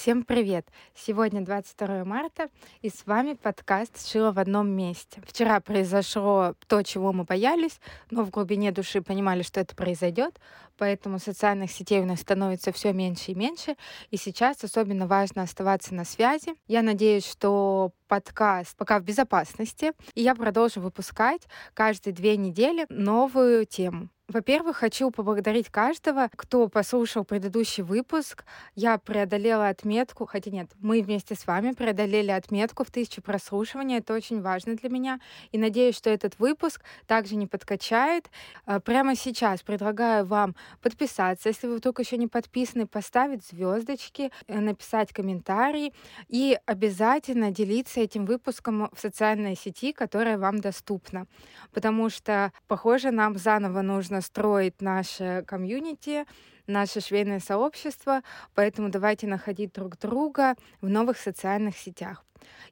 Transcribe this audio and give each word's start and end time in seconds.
Всем 0.00 0.24
привет! 0.24 0.66
Сегодня 0.94 1.42
22 1.42 2.06
марта, 2.06 2.48
и 2.80 2.88
с 2.88 3.04
вами 3.04 3.34
подкаст 3.34 4.08
«Шила 4.08 4.32
в 4.32 4.38
одном 4.38 4.70
месте». 4.70 5.20
Вчера 5.26 5.60
произошло 5.60 6.54
то, 6.68 6.82
чего 6.82 7.12
мы 7.12 7.24
боялись, 7.24 7.78
но 8.10 8.22
в 8.22 8.30
глубине 8.30 8.72
души 8.72 9.02
понимали, 9.02 9.42
что 9.42 9.60
это 9.60 9.76
произойдет, 9.76 10.40
поэтому 10.78 11.18
социальных 11.18 11.70
сетей 11.70 12.00
у 12.00 12.06
нас 12.06 12.20
становится 12.20 12.72
все 12.72 12.94
меньше 12.94 13.32
и 13.32 13.34
меньше, 13.34 13.76
и 14.10 14.16
сейчас 14.16 14.64
особенно 14.64 15.06
важно 15.06 15.42
оставаться 15.42 15.94
на 15.94 16.06
связи. 16.06 16.54
Я 16.66 16.80
надеюсь, 16.80 17.30
что 17.30 17.92
подкаст 18.08 18.78
пока 18.78 19.00
в 19.00 19.02
безопасности, 19.02 19.92
и 20.14 20.22
я 20.22 20.34
продолжу 20.34 20.80
выпускать 20.80 21.42
каждые 21.74 22.14
две 22.14 22.38
недели 22.38 22.86
новую 22.88 23.66
тему. 23.66 24.08
Во-первых, 24.30 24.76
хочу 24.76 25.10
поблагодарить 25.10 25.70
каждого, 25.70 26.30
кто 26.36 26.68
послушал 26.68 27.24
предыдущий 27.24 27.82
выпуск. 27.82 28.44
Я 28.76 28.96
преодолела 28.96 29.66
отметку, 29.66 30.24
хотя 30.24 30.52
нет, 30.52 30.70
мы 30.78 31.02
вместе 31.02 31.34
с 31.34 31.48
вами 31.48 31.72
преодолели 31.72 32.30
отметку 32.30 32.84
в 32.84 32.92
тысячу 32.92 33.22
прослушиваний. 33.22 33.98
Это 33.98 34.14
очень 34.14 34.40
важно 34.40 34.76
для 34.76 34.88
меня. 34.88 35.18
И 35.50 35.58
надеюсь, 35.58 35.96
что 35.96 36.10
этот 36.10 36.38
выпуск 36.38 36.80
также 37.08 37.34
не 37.34 37.48
подкачает. 37.48 38.30
А, 38.66 38.78
прямо 38.78 39.16
сейчас 39.16 39.62
предлагаю 39.62 40.24
вам 40.24 40.54
подписаться, 40.80 41.48
если 41.48 41.66
вы 41.66 41.80
только 41.80 42.02
еще 42.02 42.16
не 42.16 42.28
подписаны, 42.28 42.86
поставить 42.86 43.44
звездочки, 43.44 44.30
э, 44.46 44.60
написать 44.60 45.12
комментарий 45.12 45.92
и 46.28 46.56
обязательно 46.66 47.50
делиться 47.50 47.98
этим 47.98 48.26
выпуском 48.26 48.90
в 48.92 49.00
социальной 49.00 49.56
сети, 49.56 49.92
которая 49.92 50.38
вам 50.38 50.60
доступна. 50.60 51.26
Потому 51.72 52.10
что, 52.10 52.52
похоже, 52.68 53.10
нам 53.10 53.36
заново 53.36 53.82
нужно 53.82 54.19
строить 54.20 54.80
наше 54.82 55.44
комьюнити, 55.46 56.24
наше 56.70 57.00
швейное 57.00 57.40
сообщество, 57.40 58.22
поэтому 58.54 58.88
давайте 58.88 59.26
находить 59.26 59.72
друг 59.72 59.98
друга 59.98 60.54
в 60.80 60.88
новых 60.88 61.18
социальных 61.18 61.76
сетях. 61.76 62.24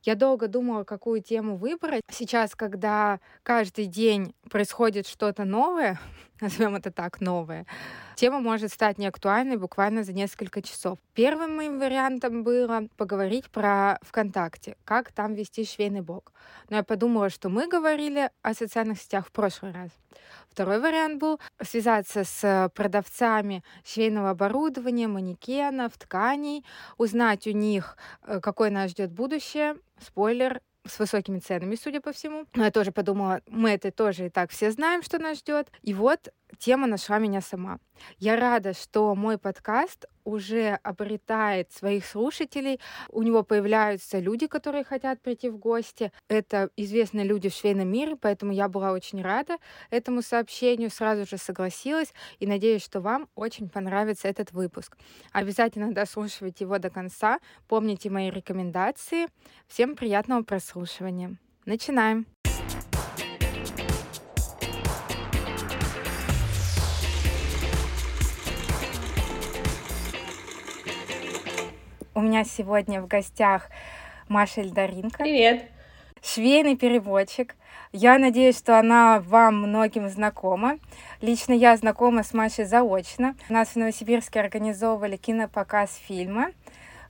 Я 0.02 0.14
долго 0.14 0.48
думала, 0.48 0.84
какую 0.84 1.22
тему 1.22 1.56
выбрать. 1.56 2.02
Сейчас, 2.10 2.54
когда 2.54 3.20
каждый 3.42 3.86
день 3.86 4.34
происходит 4.50 5.06
что-то 5.06 5.44
новое, 5.44 5.98
назовем 6.40 6.76
это 6.76 6.90
так, 6.90 7.20
новое, 7.20 7.66
тема 8.14 8.40
может 8.40 8.72
стать 8.72 8.98
неактуальной 8.98 9.56
буквально 9.56 10.04
за 10.04 10.12
несколько 10.12 10.62
часов. 10.62 10.98
Первым 11.14 11.56
моим 11.56 11.78
вариантом 11.78 12.44
было 12.44 12.88
поговорить 12.96 13.50
про 13.50 13.98
ВКонтакте, 14.02 14.76
как 14.84 15.12
там 15.12 15.34
вести 15.34 15.64
швейный 15.64 16.00
блог. 16.00 16.32
Но 16.70 16.76
я 16.76 16.82
подумала, 16.82 17.28
что 17.28 17.48
мы 17.48 17.66
говорили 17.66 18.30
о 18.42 18.54
социальных 18.54 19.00
сетях 19.00 19.26
в 19.26 19.32
прошлый 19.32 19.72
раз. 19.72 19.90
Второй 20.50 20.80
вариант 20.80 21.20
был 21.20 21.40
связаться 21.62 22.24
с 22.24 22.70
продавцами 22.74 23.62
швейного 23.88 24.30
оборудования, 24.30 25.08
манекенов, 25.08 25.96
тканей, 25.96 26.64
узнать 26.98 27.46
у 27.46 27.52
них, 27.52 27.96
э, 28.22 28.40
какое 28.40 28.70
нас 28.70 28.90
ждет 28.90 29.10
будущее. 29.12 29.76
Спойлер, 30.00 30.60
с 30.86 30.98
высокими 30.98 31.38
ценами, 31.38 31.74
судя 31.74 32.00
по 32.00 32.12
всему. 32.12 32.46
Но 32.54 32.64
я 32.64 32.70
тоже 32.70 32.92
подумала, 32.92 33.40
мы 33.46 33.70
это 33.70 33.90
тоже 33.90 34.26
и 34.26 34.30
так 34.30 34.50
все 34.50 34.70
знаем, 34.70 35.02
что 35.02 35.18
нас 35.18 35.38
ждет. 35.38 35.70
И 35.82 35.94
вот 35.94 36.32
тема 36.58 36.86
нашла 36.86 37.18
меня 37.18 37.40
сама. 37.40 37.78
Я 38.18 38.36
рада, 38.36 38.72
что 38.72 39.14
мой 39.14 39.38
подкаст 39.38 40.06
уже 40.24 40.78
обретает 40.82 41.72
своих 41.72 42.04
слушателей. 42.04 42.80
У 43.08 43.22
него 43.22 43.42
появляются 43.42 44.18
люди, 44.18 44.46
которые 44.46 44.84
хотят 44.84 45.20
прийти 45.22 45.48
в 45.48 45.58
гости. 45.58 46.12
Это 46.28 46.70
известные 46.76 47.24
люди 47.24 47.48
в 47.48 47.54
швейном 47.54 47.88
мире, 47.88 48.16
поэтому 48.16 48.52
я 48.52 48.68
была 48.68 48.92
очень 48.92 49.22
рада 49.22 49.56
этому 49.90 50.22
сообщению, 50.22 50.90
сразу 50.90 51.26
же 51.26 51.38
согласилась 51.38 52.12
и 52.38 52.46
надеюсь, 52.46 52.84
что 52.84 53.00
вам 53.00 53.28
очень 53.34 53.68
понравится 53.68 54.28
этот 54.28 54.52
выпуск. 54.52 54.96
Обязательно 55.32 55.92
дослушивайте 55.92 56.64
его 56.64 56.78
до 56.78 56.90
конца, 56.90 57.38
помните 57.66 58.10
мои 58.10 58.30
рекомендации. 58.30 59.28
Всем 59.66 59.96
приятного 59.96 60.42
прослушивания. 60.42 61.36
Начинаем! 61.64 62.37
У 72.18 72.20
меня 72.20 72.42
сегодня 72.42 73.00
в 73.00 73.06
гостях 73.06 73.70
Маша 74.26 74.62
Эльдаринка. 74.62 75.18
Привет. 75.22 75.70
Швейный 76.20 76.76
переводчик. 76.76 77.54
Я 77.92 78.18
надеюсь, 78.18 78.58
что 78.58 78.76
она 78.76 79.20
вам 79.20 79.62
многим 79.62 80.08
знакома. 80.08 80.80
Лично 81.20 81.52
я 81.52 81.76
знакома 81.76 82.24
с 82.24 82.34
Машей 82.34 82.64
заочно. 82.64 83.36
У 83.48 83.52
нас 83.52 83.68
в 83.68 83.76
Новосибирске 83.76 84.40
организовывали 84.40 85.16
кинопоказ 85.16 85.94
фильма 85.94 86.50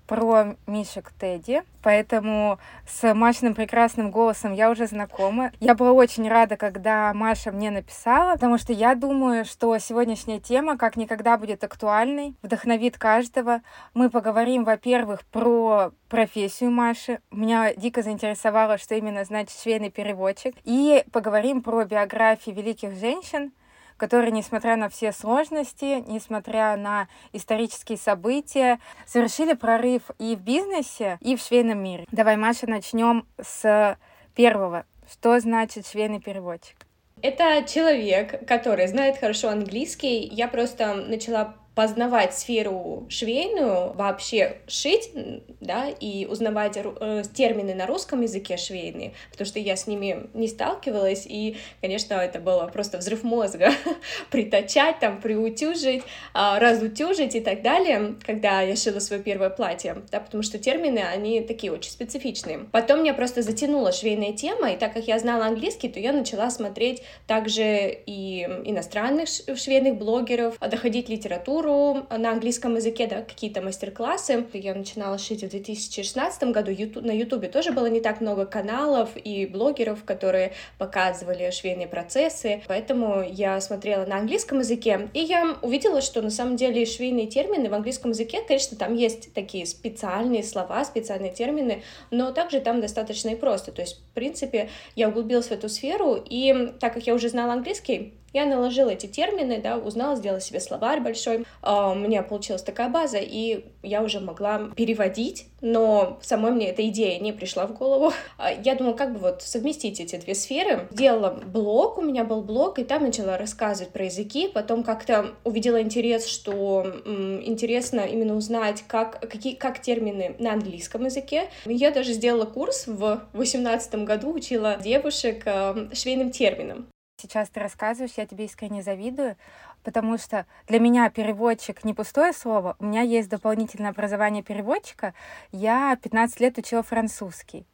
про 0.09 0.57
Мишек 0.67 1.13
Тедди, 1.13 1.63
поэтому 1.83 2.59
с 2.89 3.15
Машиным 3.15 3.55
прекрасным 3.55 4.11
голосом 4.11 4.55
я 4.55 4.71
уже 4.71 4.87
знакома. 4.87 5.53
Я 5.61 5.75
была 5.75 5.93
очень 5.93 6.29
рада, 6.29 6.57
когда 6.57 7.13
Маша 7.15 7.53
мне 7.53 7.71
написала, 7.71 8.33
потому 8.33 8.57
что 8.57 8.73
я 8.73 8.95
думаю, 8.95 9.45
что 9.45 9.77
сегодняшняя 9.79 10.41
тема 10.41 10.79
как 10.79 10.97
никогда 10.97 11.37
будет 11.37 11.63
актуальной, 11.63 12.35
вдохновит 12.43 12.97
каждого. 12.97 13.61
Мы 13.93 14.09
поговорим, 14.09 14.65
во-первых, 14.65 15.27
про 15.27 15.93
профессию 16.09 16.71
Маши. 16.71 17.21
Меня 17.31 17.75
дико 17.75 18.03
заинтересовало, 18.03 18.79
что 18.79 18.95
именно 18.95 19.25
значит 19.25 19.61
швейный 19.61 19.91
переводчик. 19.91 20.55
И 20.65 21.05
поговорим 21.13 21.63
про 21.63 21.85
биографии 21.85 22.51
великих 22.51 22.97
женщин, 22.97 23.53
которые, 23.99 24.33
несмотря 24.33 24.77
на 24.77 24.89
все 24.89 25.13
сложности, 25.13 26.03
несмотря 26.07 26.77
на 26.77 27.09
исторические 27.33 27.99
события, 27.99 28.79
совершили 29.07 29.53
прорыв 29.53 30.03
и 30.19 30.35
в 30.35 30.41
бизнесе, 30.41 31.19
и 31.21 31.37
в 31.37 31.41
швейном 31.41 31.83
мире. 31.83 32.07
Давай, 32.11 32.37
Маша, 32.37 32.67
начнем 32.67 33.27
с 33.39 33.99
первого. 34.35 34.87
Что 35.11 35.39
значит 35.41 35.87
швейный 35.87 36.21
переводчик? 36.21 36.77
Это 37.21 37.65
человек, 37.67 38.47
который 38.47 38.87
знает 38.87 39.19
хорошо 39.19 39.49
английский. 39.49 40.21
Я 40.21 40.47
просто 40.47 40.95
начала 40.95 41.57
познавать 41.79 42.35
сферу 42.35 43.07
швейную, 43.09 43.93
вообще 43.93 44.57
шить, 44.67 45.13
да, 45.61 45.89
и 45.89 46.27
узнавать 46.27 46.77
э, 46.77 47.23
термины 47.33 47.73
на 47.73 47.87
русском 47.87 48.21
языке 48.21 48.57
швейные, 48.57 49.13
потому 49.31 49.47
что 49.47 49.61
я 49.61 49.77
с 49.77 49.87
ними 49.87 50.29
не 50.35 50.49
сталкивалась, 50.49 51.25
и, 51.25 51.57
конечно, 51.81 52.15
это 52.15 52.41
было 52.41 52.67
просто 52.67 52.99
взрыв 52.99 53.23
мозга, 53.23 53.71
притачать, 54.33 54.99
там, 54.99 55.21
приутюжить, 55.21 56.03
э, 56.35 56.59
разутюжить 56.59 57.37
и 57.37 57.41
так 57.41 57.63
далее, 57.63 58.17
когда 58.27 58.61
я 58.61 58.75
шила 58.75 58.99
свое 58.99 59.23
первое 59.23 59.51
платье, 59.51 60.03
да, 60.11 60.19
потому 60.19 60.43
что 60.43 60.59
термины, 60.59 60.99
они 60.99 61.43
такие 61.43 61.73
очень 61.73 61.93
специфичные. 61.93 62.67
Потом 62.73 63.03
меня 63.03 63.15
просто 63.15 63.43
затянула 63.43 63.93
швейная 63.93 64.33
тема, 64.33 64.73
и 64.73 64.77
так 64.77 64.95
как 64.95 65.07
я 65.07 65.21
знала 65.21 65.47
английский, 65.47 65.89
то 65.89 66.01
я 66.01 66.13
начала 66.13 66.51
смотреть 66.51 67.05
также 67.29 67.99
и 68.05 68.43
иностранных 68.65 69.29
швейных 69.29 69.95
блогеров, 69.95 70.59
доходить 70.59 71.09
литературу, 71.09 71.68
литературу 71.69 72.07
на 72.11 72.33
английском 72.33 72.77
языке, 72.77 73.07
да, 73.07 73.23
какие-то 73.23 73.61
мастер-классы. 73.61 74.47
Я 74.53 74.75
начинала 74.75 75.19
шить 75.19 75.43
в 75.43 75.49
2016 75.49 76.45
году. 76.45 76.71
YouTube, 76.71 77.05
на 77.05 77.13
Ютубе 77.13 77.49
тоже 77.49 77.73
было 77.73 77.87
не 77.87 78.01
так 78.01 78.21
много 78.21 78.47
каналов 78.47 79.11
и 79.17 79.47
блогеров, 79.47 80.05
которые 80.05 80.53
показывали 80.79 81.51
швейные 81.51 81.87
процессы, 81.87 82.63
поэтому 82.69 83.23
я 83.23 83.61
смотрела 83.61 84.05
на 84.07 84.19
английском 84.19 84.61
языке, 84.61 85.09
и 85.15 85.21
я 85.21 85.57
увидела, 85.63 86.01
что 86.01 86.23
на 86.23 86.31
самом 86.31 86.57
деле 86.57 86.85
швейные 86.87 87.27
термины 87.27 87.69
в 87.69 87.75
английском 87.75 88.11
языке, 88.11 88.43
конечно, 88.47 88.77
там 88.77 88.95
есть 88.95 89.33
такие 89.35 89.67
специальные 89.67 90.45
слова, 90.45 90.85
специальные 90.85 91.33
термины, 91.33 91.83
но 92.11 92.33
также 92.33 92.61
там 92.61 92.81
достаточно 92.81 93.31
и 93.31 93.37
просто. 93.37 93.73
То 93.73 93.83
есть, 93.83 93.97
в 93.97 94.15
принципе, 94.15 94.71
я 94.97 95.09
углубилась 95.09 95.47
в 95.47 95.53
эту 95.53 95.69
сферу, 95.69 96.23
и 96.25 96.73
так 96.81 96.95
как 96.95 97.07
я 97.07 97.15
уже 97.15 97.29
знала 97.29 97.53
английский, 97.53 98.15
я 98.33 98.47
наложила 98.47 98.91
эти 98.91 99.07
термины, 99.07 99.61
да, 99.63 99.77
узнала, 99.77 100.17
сделала 100.17 100.41
себе 100.41 100.61
словарь 100.61 101.01
большой, 101.01 101.45
а, 101.63 101.93
у 101.93 101.95
меня 101.95 102.23
получилась 102.23 102.63
такая 102.63 102.89
база, 102.89 103.19
и 103.21 103.65
я 103.83 104.03
уже 104.03 104.21
могла 104.21 104.71
переводить, 104.77 105.47
но 105.61 106.19
самой 106.23 106.53
мне 106.53 106.69
эта 106.69 106.87
идея 106.89 107.19
не 107.21 107.33
пришла 107.33 107.67
в 107.67 107.75
голову. 107.77 108.13
А, 108.37 108.53
я 108.53 108.75
думала, 108.75 108.95
как 108.95 109.13
бы 109.13 109.19
вот 109.19 109.43
совместить 109.43 110.01
эти 110.01 110.17
две 110.17 110.35
сферы. 110.35 110.87
Сделала 110.91 111.31
блог, 111.31 111.99
у 111.99 112.03
меня 112.03 112.25
был 112.25 112.43
блог, 112.43 112.79
и 112.79 112.85
там 112.85 113.03
начала 113.03 113.37
рассказывать 113.37 113.93
про 113.93 114.05
языки, 114.05 114.49
потом 114.49 114.85
как-то 114.85 115.33
увидела 115.45 115.81
интерес, 115.83 116.27
что 116.27 116.83
м, 117.05 117.43
интересно 117.45 118.01
именно 118.01 118.37
узнать, 118.37 118.85
как, 118.87 119.21
какие, 119.29 119.55
как 119.55 119.81
термины 119.81 120.37
на 120.39 120.53
английском 120.53 121.05
языке. 121.05 121.49
Я 121.65 121.91
даже 121.91 122.13
сделала 122.13 122.45
курс 122.45 122.87
в 122.87 123.23
2018 123.33 124.05
году, 124.05 124.33
учила 124.33 124.77
девушек 124.77 125.43
э, 125.47 125.89
швейным 125.93 126.31
терминам. 126.31 126.89
Сейчас 127.21 127.49
ты 127.51 127.59
рассказываешь, 127.59 128.15
я 128.17 128.27
тебе 128.27 128.45
искренне 128.45 128.81
завидую, 128.81 129.37
потому 129.83 130.19
что 130.19 130.47
для 130.69 130.79
меня 130.79 131.11
переводчик 131.11 131.83
не 131.83 131.93
пустое 131.93 132.33
слово. 132.33 132.77
У 132.79 132.85
меня 132.85 133.01
есть 133.01 133.29
дополнительное 133.29 133.91
образование 133.91 134.45
переводчика. 134.45 135.15
Я 135.51 135.99
15 136.01 136.39
лет 136.39 136.59
учила 136.59 136.85
французский. 136.85 137.67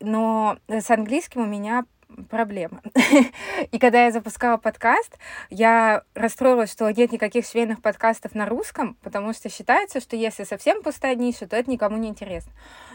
Но 0.00 0.58
с 0.66 0.90
английским 0.90 1.42
у 1.42 1.46
меня 1.46 1.84
проблема. 2.28 2.82
И 3.70 3.78
когда 3.78 4.04
я 4.04 4.10
запускала 4.10 4.56
подкаст, 4.56 5.18
я 5.50 6.02
расстроилась, 6.14 6.72
что 6.72 6.90
нет 6.90 7.12
никаких 7.12 7.46
швейных 7.46 7.82
подкастов 7.82 8.34
на 8.34 8.46
русском, 8.46 8.96
потому 9.02 9.32
что 9.32 9.48
считается, 9.48 10.00
что 10.00 10.16
если 10.16 10.44
совсем 10.44 10.82
пустая 10.82 11.14
ниша, 11.14 11.46
то 11.46 11.56
это 11.56 11.70
никому 11.70 11.96
не 11.96 12.08
интересно. 12.08 12.52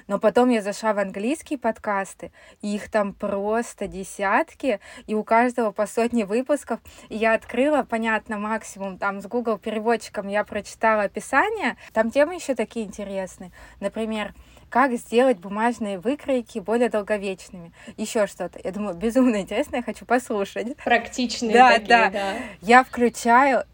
Но 0.08 0.20
потом 0.20 0.50
я 0.50 0.62
зашла 0.62 0.94
в 0.94 1.00
английские 1.00 1.60
подкасты, 1.60 2.32
и 2.62 2.76
их 2.76 2.90
там 2.90 3.14
просто 3.14 3.88
десятки, 3.88 4.80
и 5.08 5.16
у 5.16 5.24
каждого 5.24 5.72
по 5.72 5.86
сотне 5.86 6.26
выпусков. 6.26 6.80
И 7.10 7.16
я 7.16 7.34
открыла, 7.34 7.84
понятно, 7.84 8.38
максимум 8.38 8.98
там 8.98 9.22
с 9.22 9.28
Google 9.28 9.58
переводчиком 9.58 10.28
я 10.28 10.44
прочитала 10.44 11.04
описание. 11.04 11.78
Там 11.94 12.12
темы 12.12 12.36
еще 12.36 12.56
такие 12.56 12.86
интересные. 12.86 13.52
Например, 13.80 14.34
как 14.74 14.92
сделать 14.94 15.38
бумажные 15.38 16.00
выкройки 16.00 16.58
более 16.58 16.90
долговечными. 16.90 17.72
Еще 17.96 18.26
что-то. 18.26 18.60
Я 18.64 18.72
думаю, 18.72 18.96
безумно 18.96 19.40
интересно, 19.40 19.76
я 19.76 19.84
хочу 19.84 20.04
послушать. 20.04 20.76
Практичные 20.78 21.54
да, 21.54 21.74
такие, 21.74 21.88
да. 21.88 22.10
да. 22.10 22.34
Я 22.60 22.84
включаю, 22.84 23.66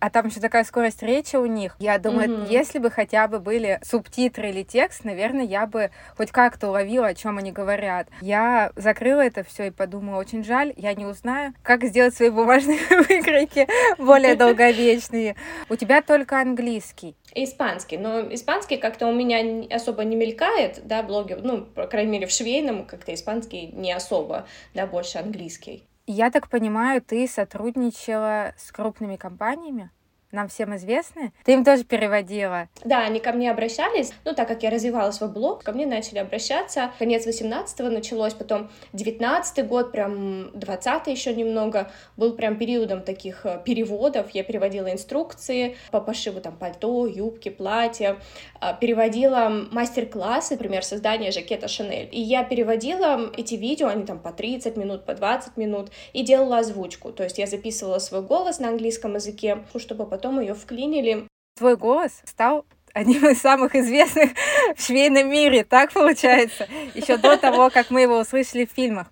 а 0.00 0.10
там 0.10 0.26
еще 0.26 0.40
такая 0.40 0.64
скорость 0.64 1.04
речи 1.04 1.36
у 1.36 1.46
них. 1.46 1.76
Я 1.78 1.98
думаю, 1.98 2.28
mm-hmm. 2.28 2.50
если 2.50 2.80
бы 2.80 2.90
хотя 2.90 3.28
бы 3.28 3.38
были 3.38 3.78
субтитры 3.84 4.50
или 4.50 4.64
текст, 4.64 5.04
наверное, 5.04 5.44
я 5.44 5.68
бы 5.68 5.92
хоть 6.16 6.32
как-то 6.32 6.70
уловила, 6.70 7.06
о 7.06 7.14
чем 7.14 7.38
они 7.38 7.52
говорят. 7.52 8.08
Я 8.20 8.72
закрыла 8.74 9.20
это 9.20 9.44
все 9.44 9.68
и 9.68 9.70
подумала, 9.70 10.18
очень 10.18 10.42
жаль, 10.42 10.72
я 10.76 10.94
не 10.94 11.06
узнаю, 11.06 11.54
как 11.62 11.84
сделать 11.84 12.16
свои 12.16 12.30
бумажные 12.30 12.80
выкройки 12.90 13.68
более 13.98 14.34
долговечные. 14.34 15.36
У 15.68 15.76
тебя 15.76 16.02
только 16.02 16.40
английский. 16.40 17.16
Испанский, 17.34 17.98
но 17.98 18.32
испанский 18.32 18.76
как-то 18.76 19.06
у 19.06 19.12
меня 19.12 19.66
особо 19.74 20.04
не 20.04 20.16
мелькает, 20.16 20.86
да, 20.86 21.02
блоги, 21.02 21.34
ну, 21.34 21.62
по 21.62 21.86
крайней 21.86 22.12
мере, 22.12 22.26
в 22.26 22.30
швейном 22.30 22.86
как-то 22.86 23.12
испанский 23.14 23.68
не 23.68 23.92
особо, 23.92 24.46
да, 24.74 24.86
больше 24.86 25.18
английский. 25.18 25.84
Я 26.06 26.30
так 26.30 26.48
понимаю, 26.48 27.02
ты 27.02 27.28
сотрудничала 27.28 28.54
с 28.56 28.72
крупными 28.72 29.16
компаниями? 29.16 29.90
Нам 30.30 30.48
всем 30.48 30.76
известны. 30.76 31.32
Ты 31.44 31.54
им 31.54 31.64
тоже 31.64 31.84
переводила. 31.84 32.68
Да, 32.84 33.00
они 33.00 33.18
ко 33.18 33.32
мне 33.32 33.50
обращались. 33.50 34.12
Ну, 34.24 34.34
так 34.34 34.46
как 34.46 34.62
я 34.62 34.70
развивала 34.70 35.10
свой 35.10 35.30
блог, 35.30 35.64
ко 35.64 35.72
мне 35.72 35.86
начали 35.86 36.18
обращаться. 36.18 36.90
Конец 36.98 37.26
18-го 37.26 37.88
началось, 37.88 38.34
потом 38.34 38.70
19-й 38.92 39.62
год, 39.62 39.90
прям 39.90 40.48
20-й 40.50 41.10
еще 41.10 41.34
немного, 41.34 41.90
был 42.16 42.34
прям 42.34 42.56
периодом 42.56 43.02
таких 43.02 43.46
э, 43.46 43.60
переводов. 43.64 44.30
Я 44.32 44.44
переводила 44.44 44.92
инструкции 44.92 45.76
по 45.90 46.00
пошиву 46.00 46.40
там 46.40 46.56
пальто, 46.56 47.06
юбки, 47.06 47.48
платья. 47.48 48.18
А, 48.60 48.74
переводила 48.74 49.50
мастер-классы, 49.70 50.54
например, 50.54 50.84
создание 50.84 51.32
жакета 51.32 51.68
Шанель. 51.68 52.08
И 52.12 52.20
я 52.20 52.44
переводила 52.44 53.32
эти 53.34 53.54
видео, 53.54 53.88
они 53.88 54.04
там 54.04 54.18
по 54.18 54.32
30 54.32 54.76
минут, 54.76 55.06
по 55.06 55.14
20 55.14 55.56
минут, 55.56 55.90
и 56.12 56.22
делала 56.22 56.58
озвучку. 56.58 57.12
То 57.12 57.24
есть 57.24 57.38
я 57.38 57.46
записывала 57.46 57.98
свой 57.98 58.20
голос 58.20 58.58
на 58.58 58.68
английском 58.68 59.14
языке, 59.14 59.64
чтобы 59.78 60.04
потом 60.04 60.17
ее 60.40 60.54
вклинили. 60.54 61.26
Твой 61.56 61.76
голос 61.76 62.20
стал 62.24 62.64
одним 62.94 63.26
из 63.28 63.40
самых 63.40 63.74
известных 63.74 64.30
в 64.76 64.82
швейном 64.82 65.30
мире, 65.30 65.64
так 65.64 65.92
получается, 65.92 66.68
еще 66.94 67.16
до 67.16 67.36
того, 67.36 67.70
как 67.70 67.90
мы 67.90 68.02
его 68.02 68.18
услышали 68.18 68.66
в 68.66 68.70
фильмах. 68.70 69.08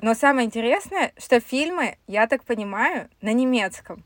Но 0.00 0.14
самое 0.14 0.46
интересное, 0.46 1.12
что 1.18 1.40
фильмы, 1.40 1.96
я 2.06 2.26
так 2.26 2.44
понимаю, 2.44 3.08
на 3.20 3.32
немецком. 3.32 4.04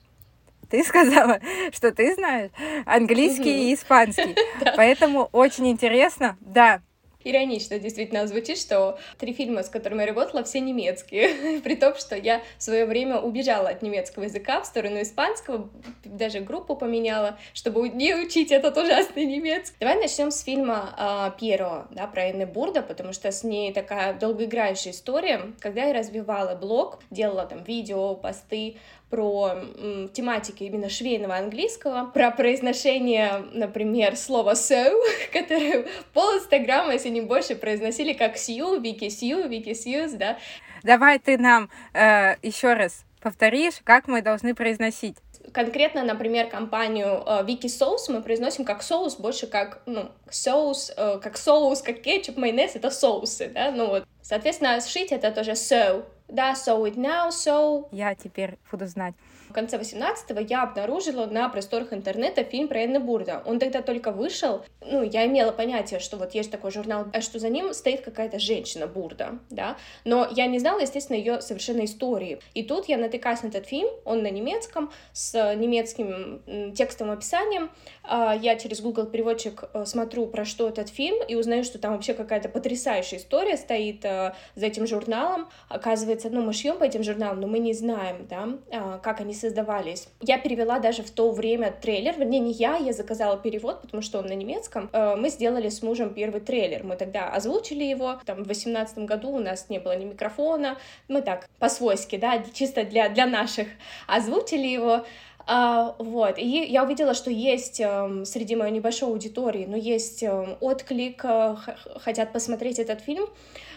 Ты 0.71 0.83
сказала, 0.85 1.41
что 1.73 1.93
ты 1.93 2.15
знаешь 2.15 2.51
английский 2.87 3.71
и 3.71 3.75
испанский. 3.75 4.35
Поэтому 4.77 5.29
очень 5.33 5.69
интересно, 5.69 6.37
да, 6.41 6.81
Иронично 7.25 7.79
действительно 7.79 8.27
звучит, 8.27 8.59
что 8.59 8.99
три 9.19 9.33
фильма, 9.33 9.63
с 9.63 9.69
которыми 9.69 10.01
я 10.01 10.07
работала, 10.07 10.45
все 10.45 10.61
немецкие. 10.61 11.61
При 11.65 11.77
том, 11.77 11.95
что 11.97 12.17
я 12.17 12.43
в 12.59 12.63
свое 12.63 12.87
время 12.87 13.19
убежала 13.19 13.69
от 13.69 13.83
немецкого 13.83 14.25
языка 14.25 14.61
в 14.61 14.67
сторону 14.67 15.03
испанского, 15.03 15.69
даже 16.05 16.41
группу 16.41 16.77
поменяла, 16.77 17.39
чтобы 17.55 17.89
не 17.89 18.15
учить 18.15 18.53
этот 18.53 18.77
ужасный 18.77 19.25
немецкий. 19.25 19.77
Давай 19.81 20.01
начнем 20.01 20.31
с 20.31 20.43
фильма 20.43 20.95
э, 20.99 21.39
Пьеро, 21.39 21.87
да, 21.91 22.07
про 22.07 22.31
Энны 22.31 22.47
Бурда, 22.47 22.83
потому 22.83 23.13
что 23.13 23.31
с 23.31 23.45
ней 23.45 23.73
такая 23.73 24.15
долгоиграющая 24.15 24.93
история. 24.93 25.53
Когда 25.61 25.85
я 25.85 25.93
развивала 25.93 26.55
блог, 26.55 27.01
делала 27.11 27.47
там 27.47 27.63
видео, 27.65 28.15
посты 28.15 28.77
про 29.13 29.51
м, 29.77 30.09
тематики 30.09 30.65
именно 30.65 30.89
швейного 30.89 31.37
английского, 31.37 32.07
про 32.07 32.31
произношение, 32.31 33.45
например, 33.53 34.17
слова 34.17 34.55
so, 34.55 34.91
которое 35.35 35.87
пол 36.15 36.39
инстаграма, 36.39 36.95
если 36.95 37.11
не 37.11 37.21
больше, 37.21 37.55
произносили 37.55 38.15
как 38.15 38.39
сью, 38.39 38.81
вики 38.81 39.11
сью, 39.11 39.47
вики 39.47 39.75
сьюз, 39.75 40.13
да. 40.13 40.39
Давай 40.83 41.19
ты 41.19 41.37
нам 41.37 41.69
э, 41.93 42.37
еще 42.43 42.73
раз 42.73 43.05
повторишь, 43.21 43.75
как 43.85 44.09
мы 44.09 44.23
должны 44.23 44.55
произносить 44.55 45.19
конкретно, 45.53 46.05
например, 46.05 46.49
компанию 46.49 47.23
э, 47.27 47.69
Соус 47.69 48.09
мы 48.09 48.23
произносим 48.23 48.65
как 48.65 48.83
соус, 48.83 49.17
больше 49.17 49.47
как, 49.47 49.83
ну, 49.87 50.11
соус, 50.31 50.93
э, 50.97 51.19
как 51.23 51.37
соус, 51.37 51.83
как 51.83 52.03
кетчуп, 52.03 52.37
майонез, 52.37 52.77
это 52.77 52.91
соусы, 52.91 53.51
да, 53.55 53.71
ну 53.71 53.89
вот. 53.89 54.07
Соответственно, 54.23 54.81
сшить 54.81 55.13
это 55.13 55.31
тоже 55.33 55.53
so, 55.53 56.05
да, 56.29 56.53
so 56.53 56.83
it 56.85 56.97
now, 56.97 57.29
so... 57.31 57.89
Я 57.91 58.15
теперь 58.15 58.59
буду 58.71 58.87
знать. 58.87 59.15
В 59.53 59.55
конце 59.55 59.77
18-го 59.77 60.41
я 60.49 60.63
обнаружила 60.63 61.27
на 61.27 61.47
просторах 61.51 61.93
интернета 61.93 62.43
фильм 62.43 62.69
про 62.69 62.85
Энна 62.85 63.01
Бурда. 63.01 63.43
Он 63.45 63.59
тогда 63.59 63.83
только 63.83 64.11
вышел. 64.11 64.65
Ну, 64.81 65.03
я 65.03 65.27
имела 65.27 65.53
понятие, 65.53 66.01
что 66.01 66.17
вот 66.17 66.35
есть 66.35 66.51
такой 66.51 66.71
журнал, 66.71 67.05
а 67.13 67.21
что 67.21 67.39
за 67.39 67.51
ним 67.51 67.75
стоит 67.75 68.01
какая-то 68.01 68.39
женщина 68.39 68.87
Бурда, 68.87 69.41
да. 69.51 69.77
Но 70.07 70.27
я 70.31 70.47
не 70.47 70.59
знала, 70.59 70.81
естественно, 70.81 71.19
ее 71.19 71.43
совершенно 71.43 71.85
истории. 71.85 72.41
И 72.55 72.63
тут 72.63 72.89
я 72.89 72.97
натыкаюсь 72.97 73.43
на 73.43 73.49
этот 73.49 73.67
фильм, 73.67 73.91
он 74.07 74.23
на 74.23 74.31
немецком, 74.31 74.91
с 75.13 75.55
немецким 75.55 76.73
текстовым 76.75 77.13
описанием. 77.13 77.71
А, 78.05 78.35
я 78.35 78.57
через 78.57 78.81
Google 78.81 79.05
переводчик 79.05 79.65
э, 79.75 79.85
смотрю, 79.85 80.29
про 80.29 80.47
что 80.47 80.67
этот 80.67 80.89
фильм, 80.89 81.23
и 81.29 81.35
узнаю, 81.35 81.63
что 81.63 81.79
там 81.79 81.93
вообще 81.93 82.15
какая-то 82.15 82.49
потрясающая 82.49 83.19
история 83.19 83.59
стоит 83.59 84.03
э, 84.07 84.33
за 84.55 84.67
этим 84.67 84.87
журналом. 84.87 85.51
Оказывается, 85.69 86.31
ну, 86.31 86.41
мы 86.41 86.55
шьем 86.55 86.79
по 86.79 86.85
этим 86.85 87.03
журналам, 87.03 87.39
но 87.41 87.47
мы 87.49 87.59
не 87.59 87.75
знаем, 87.75 88.27
да, 88.31 88.49
а, 88.73 88.99
как 88.99 89.21
они 89.21 89.35
создавались. 89.43 90.09
Я 90.21 90.39
перевела 90.39 90.79
даже 90.79 91.03
в 91.03 91.11
то 91.11 91.31
время 91.31 91.71
трейлер, 91.71 92.15
вернее, 92.19 92.41
не 92.41 92.53
я, 92.53 92.77
я 92.77 92.93
заказала 92.93 93.37
перевод, 93.37 93.83
потому 93.83 94.03
что 94.03 94.19
он 94.21 94.27
на 94.27 94.35
немецком. 94.35 94.89
Э, 94.93 95.17
мы 95.17 95.29
сделали 95.29 95.69
с 95.69 95.83
мужем 95.83 96.15
первый 96.15 96.41
трейлер, 96.41 96.85
мы 96.85 96.97
тогда 96.97 97.29
озвучили 97.29 97.85
его, 97.85 98.21
там, 98.25 98.45
в 98.45 98.49
восемнадцатом 98.49 99.07
году 99.07 99.31
у 99.31 99.39
нас 99.39 99.69
не 99.69 99.79
было 99.79 99.97
ни 99.97 100.05
микрофона, 100.05 100.79
мы 101.09 101.23
так, 101.23 101.49
по-свойски, 101.59 102.17
да, 102.17 102.43
чисто 102.55 102.85
для, 102.85 103.09
для 103.09 103.27
наших, 103.27 103.67
озвучили 104.07 104.67
его, 104.67 105.05
а, 105.47 105.97
вот, 105.99 106.39
и 106.39 106.47
я 106.47 106.85
увидела, 106.85 107.15
что 107.15 107.31
есть 107.31 107.81
э, 107.81 108.25
среди 108.25 108.55
моей 108.55 108.73
небольшой 108.73 109.09
аудитории, 109.09 109.67
но 109.67 109.77
есть 109.77 110.23
э, 110.23 110.57
отклик, 110.61 111.25
э, 111.25 111.57
хотят 112.01 112.33
посмотреть 112.33 112.79
этот 112.79 113.01
фильм, 113.01 113.27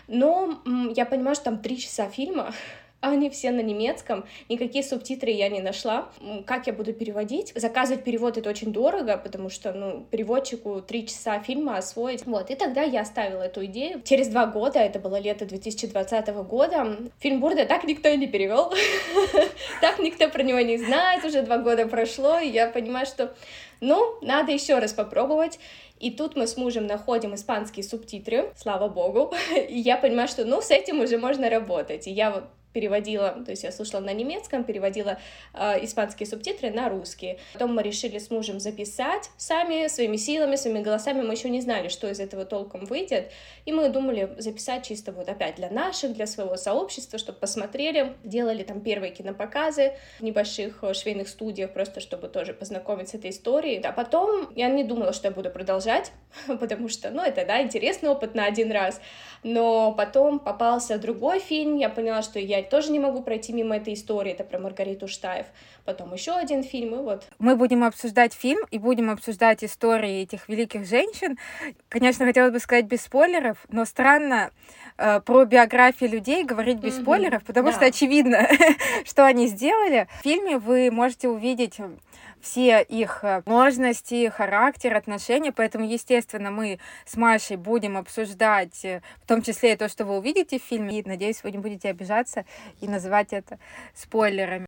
но 0.07 0.59
я 0.95 1.05
понимаю, 1.05 1.35
что 1.35 1.45
там 1.45 1.57
три 1.57 1.79
часа 1.79 2.07
фильма, 2.07 2.53
они 3.09 3.29
все 3.29 3.51
на 3.51 3.61
немецком, 3.61 4.25
никакие 4.49 4.83
субтитры 4.83 5.31
я 5.31 5.49
не 5.49 5.61
нашла. 5.61 6.09
Как 6.45 6.67
я 6.67 6.73
буду 6.73 6.93
переводить? 6.93 7.53
Заказывать 7.55 8.03
перевод 8.03 8.37
это 8.37 8.49
очень 8.49 8.71
дорого, 8.71 9.17
потому 9.17 9.49
что, 9.49 9.73
ну, 9.73 10.05
переводчику 10.09 10.81
три 10.81 11.07
часа 11.07 11.39
фильма 11.39 11.77
освоить. 11.77 12.25
Вот, 12.25 12.49
и 12.49 12.55
тогда 12.55 12.81
я 12.81 13.01
оставила 13.01 13.43
эту 13.43 13.65
идею. 13.65 14.01
Через 14.03 14.27
два 14.29 14.45
года, 14.45 14.79
это 14.79 14.99
было 14.99 15.19
лето 15.19 15.45
2020 15.45 16.27
года, 16.47 16.97
фильм 17.19 17.39
Бурда 17.39 17.65
так 17.65 17.83
никто 17.83 18.09
и 18.09 18.17
не 18.17 18.27
перевел. 18.27 18.73
Так 19.81 19.99
никто 19.99 20.29
про 20.29 20.41
него 20.43 20.59
не 20.59 20.77
знает, 20.77 21.23
уже 21.25 21.41
два 21.41 21.57
года 21.57 21.87
прошло, 21.87 22.39
и 22.39 22.47
я 22.47 22.67
понимаю, 22.67 23.05
что, 23.05 23.35
ну, 23.81 24.17
надо 24.21 24.51
еще 24.51 24.79
раз 24.79 24.93
попробовать. 24.93 25.59
И 25.99 26.11
тут 26.11 26.35
мы 26.35 26.45
с 26.47 26.57
мужем 26.57 26.87
находим 26.87 27.35
испанские 27.35 27.83
субтитры, 27.83 28.51
слава 28.57 28.89
богу, 28.89 29.33
и 29.69 29.79
я 29.79 29.97
понимаю, 29.97 30.27
что, 30.27 30.45
ну, 30.45 30.61
с 30.61 30.71
этим 30.71 31.01
уже 31.01 31.17
можно 31.17 31.49
работать. 31.49 32.07
И 32.07 32.11
я 32.11 32.31
вот 32.31 32.43
переводила, 32.75 33.29
то 33.45 33.51
есть 33.51 33.63
я 33.63 33.71
слушала 33.71 34.01
на 34.01 34.11
немецком, 34.11 34.65
переводила 34.65 35.17
э, 35.53 35.85
испанские 35.85 36.27
субтитры 36.27 36.71
на 36.71 36.89
русский. 36.89 37.39
Потом 37.53 37.73
мы 37.73 37.83
решили 37.83 38.19
с 38.19 38.29
мужем 38.29 38.59
записать 38.59 39.31
сами, 39.37 39.87
своими 39.87 40.17
силами, 40.17 40.57
своими 40.57 40.83
голосами. 40.83 41.21
Мы 41.21 41.33
еще 41.35 41.49
не 41.49 41.61
знали, 41.61 41.87
что 41.87 42.09
из 42.09 42.19
этого 42.19 42.43
толком 42.43 42.83
выйдет. 42.83 43.31
И 43.63 43.71
мы 43.71 43.87
думали 43.87 44.35
записать 44.39 44.85
чисто 44.85 45.13
вот 45.13 45.29
опять 45.29 45.55
для 45.55 45.69
наших, 45.69 46.11
для 46.11 46.27
своего 46.27 46.57
сообщества, 46.57 47.17
чтобы 47.17 47.39
посмотрели. 47.39 48.17
Делали 48.25 48.63
там 48.63 48.81
первые 48.81 49.13
кинопоказы 49.13 49.93
в 50.19 50.23
небольших 50.23 50.83
э, 50.83 50.93
швейных 50.93 51.29
студиях, 51.29 51.71
просто 51.71 52.01
чтобы 52.01 52.27
тоже 52.27 52.53
познакомиться 52.53 53.15
с 53.15 53.19
этой 53.19 53.29
историей. 53.29 53.81
А 53.85 53.93
потом 53.93 54.49
я 54.53 54.67
не 54.67 54.83
думала, 54.83 55.13
что 55.13 55.29
я 55.29 55.31
буду 55.31 55.49
продолжать, 55.49 56.11
потому 56.47 56.89
что, 56.89 57.09
ну, 57.09 57.21
это, 57.21 57.45
да, 57.45 57.61
интересный 57.61 58.09
опыт 58.09 58.35
на 58.35 58.43
один 58.45 58.69
раз. 58.73 58.99
Но 59.43 59.93
потом 59.93 60.39
попался 60.39 60.97
другой 60.97 61.39
фильм, 61.39 61.77
я 61.77 61.87
поняла, 61.87 62.21
что 62.21 62.37
я 62.37 62.64
тоже 62.69 62.91
не 62.91 62.99
могу 62.99 63.21
пройти 63.21 63.53
мимо 63.53 63.75
этой 63.77 63.93
истории, 63.93 64.31
это 64.31 64.43
про 64.43 64.59
Маргариту 64.59 65.07
Штаев. 65.07 65.45
Потом 65.85 66.13
еще 66.13 66.33
один 66.33 66.63
фильм, 66.63 66.95
и 66.95 66.97
вот. 66.97 67.27
Мы 67.39 67.55
будем 67.55 67.83
обсуждать 67.83 68.33
фильм 68.33 68.65
и 68.71 68.79
будем 68.79 69.09
обсуждать 69.09 69.63
истории 69.63 70.21
этих 70.21 70.49
великих 70.49 70.85
женщин. 70.85 71.37
Конечно, 71.89 72.25
хотелось 72.25 72.51
бы 72.51 72.59
сказать 72.59 72.85
без 72.85 73.01
спойлеров, 73.01 73.57
но 73.69 73.85
странно 73.85 74.51
э, 74.97 75.19
про 75.21 75.45
биографии 75.45 76.05
людей 76.05 76.43
говорить 76.43 76.77
без 76.77 76.97
mm-hmm. 76.97 77.01
спойлеров, 77.01 77.43
потому 77.43 77.69
да. 77.69 77.75
что 77.75 77.85
очевидно, 77.85 78.47
что 79.05 79.25
они 79.25 79.47
сделали. 79.47 80.07
В 80.19 80.23
фильме 80.23 80.57
вы 80.57 80.89
можете 80.91 81.29
увидеть 81.29 81.79
все 82.41 82.81
их 82.81 83.23
возможности, 83.23 84.29
характер, 84.29 84.95
отношения, 84.95 85.51
поэтому, 85.51 85.85
естественно, 85.85 86.51
мы 86.51 86.79
с 87.05 87.15
Машей 87.17 87.57
будем 87.57 87.97
обсуждать, 87.97 88.85
э, 88.85 89.01
в 89.23 89.27
том 89.27 89.41
числе 89.41 89.73
и 89.73 89.75
то, 89.77 89.89
что 89.89 90.05
вы 90.05 90.17
увидите 90.17 90.59
в 90.59 90.63
фильме, 90.63 90.99
и, 90.99 91.07
надеюсь, 91.07 91.43
вы 91.43 91.51
не 91.51 91.57
будете 91.57 91.89
обижаться 91.89 92.45
и 92.81 92.87
называть 92.87 93.33
это 93.33 93.59
спойлерами. 93.93 94.67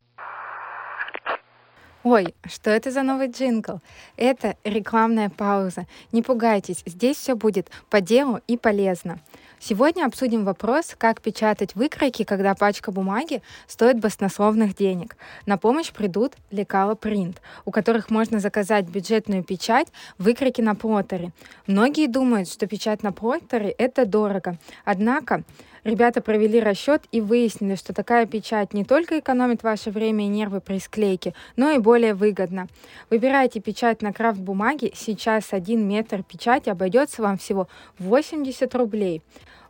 Ой, 2.04 2.34
что 2.46 2.70
это 2.70 2.90
за 2.90 3.04
новый 3.04 3.30
джингл? 3.30 3.82
Это 4.16 4.56
рекламная 4.64 5.30
пауза. 5.30 5.88
Не 6.14 6.22
пугайтесь, 6.22 6.82
здесь 6.86 7.18
все 7.18 7.36
будет 7.36 7.70
по 7.90 8.00
делу 8.00 8.40
и 8.48 8.56
полезно. 8.56 9.20
Сегодня 9.60 10.06
обсудим 10.06 10.46
вопрос, 10.46 10.96
как 10.98 11.20
печатать 11.20 11.74
выкройки, 11.74 12.24
когда 12.24 12.54
пачка 12.54 12.92
бумаги 12.92 13.42
стоит 13.66 14.00
баснословных 14.00 14.76
денег. 14.76 15.18
На 15.48 15.58
помощь 15.58 15.92
придут 15.92 16.34
лекала 16.52 16.94
принт, 16.94 17.42
у 17.66 17.72
которых 17.72 18.12
можно 18.12 18.40
заказать 18.40 18.86
бюджетную 18.88 19.44
печать 19.44 19.88
выкройки 20.20 20.62
на 20.62 20.76
плоттере. 20.76 21.32
Многие 21.66 22.08
думают, 22.08 22.50
что 22.50 22.68
печать 22.68 23.02
на 23.02 23.12
плоттере— 23.12 23.70
это 23.78 24.06
дорого. 24.06 24.60
Однако 24.86 25.44
Ребята 25.88 26.20
провели 26.20 26.60
расчет 26.60 27.04
и 27.14 27.22
выяснили, 27.22 27.76
что 27.76 27.94
такая 27.94 28.26
печать 28.26 28.74
не 28.74 28.84
только 28.84 29.20
экономит 29.20 29.64
ваше 29.64 29.90
время 29.90 30.26
и 30.26 30.28
нервы 30.28 30.60
при 30.60 30.80
склейке, 30.80 31.34
но 31.56 31.70
и 31.72 31.78
более 31.78 32.14
выгодна. 32.14 32.68
Выбирайте 33.10 33.62
печать 33.62 34.02
на 34.02 34.12
крафт 34.12 34.38
бумаги, 34.38 34.92
сейчас 34.94 35.54
1 35.54 35.88
метр 35.88 36.24
печати 36.24 36.68
обойдется 36.68 37.22
вам 37.22 37.38
всего 37.38 37.70
80 38.00 38.76
рублей. 38.76 39.22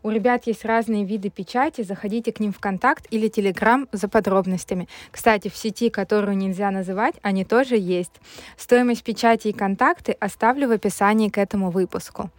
У 0.02 0.10
ребят 0.10 0.48
есть 0.48 0.66
разные 0.66 1.06
виды 1.06 1.30
печати, 1.30 1.84
заходите 1.84 2.32
к 2.32 2.40
ним 2.40 2.52
в 2.52 2.60
контакт 2.60 3.06
или 3.12 3.28
телеграм 3.28 3.88
за 3.92 4.08
подробностями. 4.08 4.88
Кстати, 5.12 5.50
в 5.50 5.56
сети, 5.56 5.92
которую 5.92 6.36
нельзя 6.36 6.72
называть, 6.72 7.14
они 7.22 7.46
тоже 7.46 7.78
есть. 7.78 8.14
Стоимость 8.58 9.04
печати 9.04 9.50
и 9.50 9.54
контакты 9.54 10.14
оставлю 10.14 10.68
в 10.68 10.72
описании 10.72 11.30
к 11.30 11.38
этому 11.38 11.70
выпуску. 11.70 12.32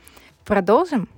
Продолжим? 0.45 1.09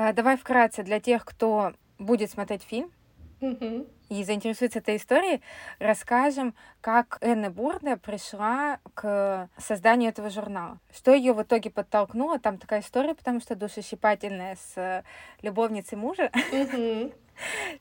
А, 0.00 0.12
давай 0.12 0.36
вкратце 0.36 0.84
для 0.84 1.00
тех, 1.00 1.24
кто 1.24 1.72
будет 1.98 2.30
смотреть 2.30 2.62
фильм 2.62 2.92
и 3.40 4.22
заинтересуется 4.22 4.78
этой 4.78 4.96
историей, 4.96 5.42
расскажем, 5.80 6.54
как 6.80 7.18
Энна 7.20 7.50
Бурда 7.50 7.96
пришла 7.96 8.78
к 8.94 9.48
созданию 9.56 10.10
этого 10.10 10.30
журнала. 10.30 10.78
Что 10.94 11.12
ее 11.12 11.32
в 11.32 11.42
итоге 11.42 11.70
подтолкнуло? 11.70 12.38
Там 12.38 12.58
такая 12.58 12.80
история, 12.80 13.16
потому 13.16 13.40
что 13.40 13.56
душесчипательная 13.56 14.56
с 14.56 15.04
любовницей 15.42 15.98
мужа. 15.98 16.30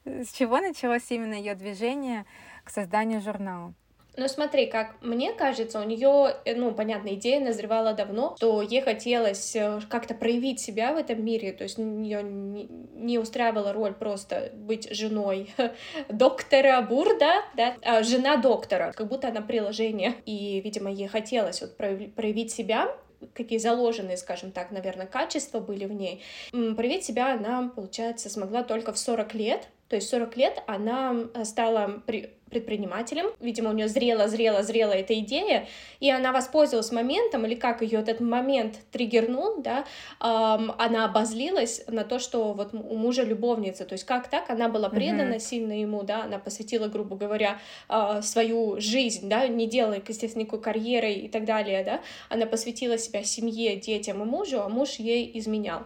С 0.03 0.31
чего 0.31 0.57
началось 0.57 1.11
именно 1.11 1.35
ее 1.35 1.53
движение 1.53 2.25
к 2.63 2.71
созданию 2.71 3.21
журнала? 3.21 3.75
Ну 4.17 4.27
смотри, 4.27 4.65
как 4.65 4.95
мне 5.01 5.31
кажется, 5.31 5.79
у 5.79 5.83
нее, 5.83 6.35
э, 6.43 6.55
ну, 6.55 6.73
понятно, 6.73 7.13
идея 7.13 7.39
назревала 7.39 7.93
давно, 7.93 8.35
что 8.37 8.63
ей 8.63 8.81
хотелось 8.81 9.55
э, 9.55 9.79
как-то 9.89 10.15
проявить 10.15 10.59
себя 10.59 10.93
в 10.93 10.97
этом 10.97 11.23
мире, 11.23 11.53
то 11.53 11.63
есть 11.63 11.77
ее 11.77 12.23
не 12.23 13.19
устраивала 13.19 13.73
роль 13.73 13.93
просто 13.93 14.51
быть 14.55 14.91
женой 14.91 15.53
доктора 16.09 16.81
Бурда, 16.81 17.43
да, 17.55 17.75
а 17.83 18.01
жена 18.01 18.37
доктора, 18.37 18.91
как 18.95 19.07
будто 19.07 19.27
она 19.27 19.41
приложение, 19.41 20.15
и, 20.25 20.61
видимо, 20.61 20.91
ей 20.91 21.07
хотелось 21.07 21.61
вот 21.61 21.77
проявить 21.77 22.51
себя, 22.51 22.97
какие 23.35 23.59
заложенные, 23.59 24.17
скажем 24.17 24.51
так, 24.51 24.71
наверное, 24.71 25.05
качества 25.05 25.59
были 25.59 25.85
в 25.85 25.91
ней. 25.91 26.23
Проявить 26.51 27.05
себя 27.05 27.33
она, 27.33 27.71
получается, 27.75 28.29
смогла 28.29 28.63
только 28.63 28.93
в 28.93 28.97
40 28.97 29.33
лет, 29.35 29.67
то 29.89 29.95
есть 29.95 30.09
40 30.09 30.37
лет 30.37 30.63
она 30.67 31.15
э, 31.33 31.45
стала 31.45 32.01
при 32.05 32.37
предпринимателем. 32.49 33.27
Видимо, 33.39 33.69
у 33.71 33.73
нее 33.73 33.87
зрела, 33.87 34.27
зрела, 34.27 34.63
зрела 34.63 34.93
эта 34.93 35.17
идея, 35.19 35.67
и 35.99 36.09
она 36.09 36.31
воспользовалась 36.31 36.91
моментом, 36.91 37.45
или 37.45 37.55
как 37.55 37.81
ее 37.81 37.99
этот 37.99 38.19
момент 38.19 38.79
триггернул, 38.91 39.61
да, 39.61 39.85
эм, 40.21 40.71
она 40.77 41.05
обозлилась 41.05 41.83
на 41.87 42.03
то, 42.03 42.19
что 42.19 42.53
вот 42.53 42.73
у 42.73 42.95
мужа 42.95 43.23
любовница, 43.23 43.85
то 43.85 43.93
есть 43.93 44.05
как 44.05 44.29
так, 44.29 44.49
она 44.49 44.69
была 44.69 44.89
предана 44.89 45.35
mm-hmm. 45.35 45.39
сильно 45.39 45.79
ему, 45.79 46.03
да, 46.03 46.23
она 46.23 46.39
посвятила, 46.39 46.87
грубо 46.87 47.15
говоря, 47.15 47.59
э, 47.89 48.21
свою 48.21 48.79
жизнь, 48.79 49.27
да, 49.27 49.47
не 49.47 49.67
делая, 49.67 50.01
естественно, 50.07 50.43
никакой 50.43 50.61
карьеры 50.61 51.11
и 51.11 51.27
так 51.27 51.45
далее, 51.45 51.83
да, 51.83 52.01
она 52.29 52.45
посвятила 52.45 52.97
себя 52.97 53.23
семье, 53.23 53.75
детям 53.75 54.21
и 54.21 54.25
мужу, 54.25 54.61
а 54.61 54.69
муж 54.69 54.93
ей 54.93 55.31
изменял. 55.37 55.83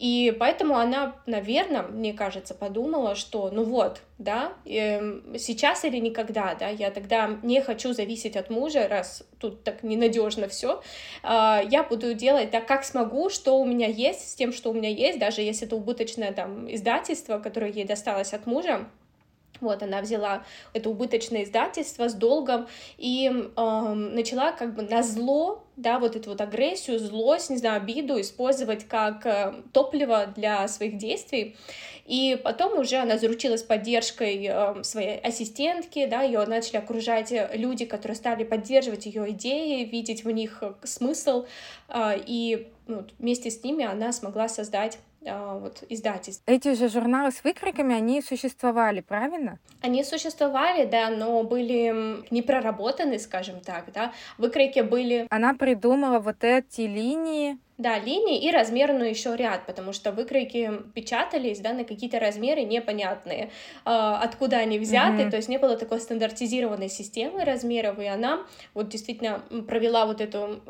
И 0.00 0.34
поэтому 0.40 0.76
она, 0.76 1.14
наверное, 1.26 1.82
мне 1.82 2.14
кажется, 2.14 2.54
подумала, 2.54 3.14
что 3.14 3.50
ну 3.50 3.64
вот, 3.64 4.00
да, 4.16 4.54
э, 4.64 5.36
сейчас 5.36 5.84
или 5.84 5.98
никогда, 5.98 6.54
да, 6.54 6.68
я 6.68 6.90
тогда 6.90 7.38
не 7.42 7.60
хочу 7.60 7.92
зависеть 7.92 8.34
от 8.34 8.48
мужа, 8.48 8.88
раз 8.88 9.22
тут 9.38 9.62
так 9.62 9.82
ненадежно 9.82 10.48
все, 10.48 10.76
э, 10.76 10.80
а, 11.22 11.62
я 11.70 11.82
буду 11.82 12.14
делать 12.14 12.50
так, 12.50 12.66
как 12.66 12.84
смогу, 12.84 13.28
что 13.28 13.60
у 13.60 13.66
меня 13.66 13.88
есть, 13.88 14.30
с 14.30 14.34
тем, 14.34 14.54
что 14.54 14.70
у 14.70 14.72
меня 14.72 14.88
есть, 14.88 15.18
даже 15.18 15.42
если 15.42 15.66
это 15.66 15.76
убыточное 15.76 16.32
там 16.32 16.72
издательство, 16.74 17.38
которое 17.38 17.70
ей 17.70 17.84
досталось 17.84 18.32
от 18.32 18.46
мужа, 18.46 18.86
вот, 19.60 19.82
она 19.82 20.00
взяла 20.00 20.44
это 20.72 20.90
убыточное 20.90 21.44
издательство 21.44 22.08
с 22.08 22.14
долгом 22.14 22.68
и 22.98 23.30
э, 23.30 23.92
начала 23.94 24.52
как 24.52 24.74
бы 24.74 24.82
на 24.82 25.02
зло, 25.02 25.64
да, 25.76 25.98
вот 25.98 26.16
эту 26.16 26.30
вот 26.30 26.40
агрессию, 26.40 26.98
злость, 26.98 27.50
не 27.50 27.56
знаю, 27.56 27.76
обиду 27.76 28.20
использовать 28.20 28.86
как 28.86 29.26
э, 29.26 29.54
топливо 29.72 30.26
для 30.34 30.68
своих 30.68 30.98
действий. 30.98 31.56
И 32.06 32.40
потом 32.42 32.78
уже 32.78 32.96
она 32.96 33.18
заручилась 33.18 33.62
поддержкой 33.62 34.46
э, 34.50 34.82
своей 34.82 35.18
ассистентки, 35.20 36.06
да, 36.06 36.22
ее 36.22 36.44
начали 36.46 36.78
окружать 36.78 37.32
люди, 37.54 37.84
которые 37.84 38.16
стали 38.16 38.44
поддерживать 38.44 39.06
ее 39.06 39.30
идеи, 39.30 39.84
видеть 39.84 40.24
в 40.24 40.30
них 40.30 40.62
смысл, 40.82 41.46
э, 41.88 42.18
и 42.26 42.68
ну, 42.86 43.04
вместе 43.18 43.50
с 43.50 43.62
ними 43.62 43.84
она 43.84 44.12
смогла 44.12 44.48
создать 44.48 44.98
вот, 45.20 45.82
издательств. 45.88 46.42
Эти 46.46 46.74
же 46.74 46.88
журналы 46.88 47.30
с 47.30 47.44
выкройками, 47.44 47.94
они 47.94 48.22
существовали, 48.22 49.00
правильно? 49.00 49.58
Они 49.82 50.04
существовали, 50.04 50.86
да, 50.86 51.10
но 51.10 51.42
были 51.42 52.24
не 52.30 52.42
проработаны, 52.42 53.18
скажем 53.18 53.60
так, 53.60 53.92
да. 53.92 54.12
Выкройки 54.38 54.80
были... 54.80 55.26
Она 55.30 55.54
придумала 55.54 56.18
вот 56.18 56.42
эти 56.44 56.82
линии, 56.82 57.58
да, 57.80 57.98
линии 57.98 58.42
и 58.42 58.50
размерную 58.50 59.10
еще 59.10 59.34
ряд, 59.36 59.64
потому 59.66 59.92
что 59.92 60.12
выкройки 60.12 60.70
печатались, 60.94 61.60
да, 61.60 61.72
на 61.72 61.84
какие-то 61.84 62.20
размеры 62.20 62.62
непонятные, 62.62 63.44
э, 63.44 63.48
откуда 63.84 64.58
они 64.58 64.78
взяты, 64.78 65.22
mm-hmm. 65.22 65.30
то 65.30 65.36
есть 65.36 65.48
не 65.48 65.58
было 65.58 65.76
такой 65.76 66.00
стандартизированной 66.00 66.90
системы 66.90 67.44
размеров, 67.44 67.98
и 67.98 68.04
она 68.04 68.40
вот 68.74 68.88
действительно 68.90 69.42
провела 69.66 70.04
вот 70.04 70.20
эту 70.20 70.60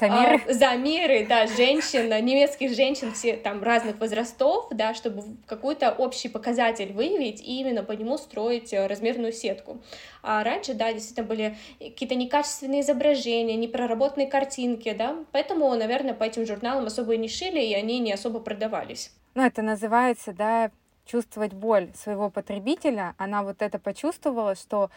замеры, 0.00 0.42
э, 0.46 0.52
замеры 0.54 1.26
да, 1.26 1.46
женщин, 1.46 2.08
немецких 2.24 2.74
женщин 2.74 3.12
все 3.12 3.36
там 3.36 3.62
разных 3.62 4.00
возрастов, 4.00 4.68
да, 4.70 4.94
чтобы 4.94 5.22
какой-то 5.46 5.90
общий 5.90 6.28
показатель 6.28 6.92
выявить 6.92 7.40
и 7.40 7.60
именно 7.60 7.82
по 7.82 7.92
нему 7.92 8.16
строить 8.16 8.72
размерную 8.72 9.32
сетку. 9.32 9.82
А 10.22 10.42
раньше, 10.42 10.74
да, 10.74 10.92
действительно 10.92 11.26
были 11.26 11.56
какие-то 11.78 12.14
некачественные 12.14 12.80
изображения, 12.80 13.54
непроработанные 13.54 14.28
картинки, 14.28 14.92
да, 14.92 15.16
поэтому, 15.30 15.72
наверное, 15.74 16.05
наверное, 16.06 16.18
по 16.18 16.24
этим 16.24 16.46
журналам 16.46 16.86
особо 16.86 17.14
и 17.14 17.18
не 17.18 17.28
шили, 17.28 17.60
и 17.60 17.74
они 17.74 17.98
не 17.98 18.12
особо 18.12 18.40
продавались. 18.40 19.12
Ну, 19.34 19.42
это 19.42 19.62
называется, 19.62 20.32
да, 20.32 20.70
чувствовать 21.04 21.52
боль 21.52 21.90
своего 21.94 22.30
потребителя, 22.30 23.14
она 23.18 23.42
вот 23.42 23.62
это 23.62 23.78
почувствовала, 23.78 24.54
что 24.54 24.90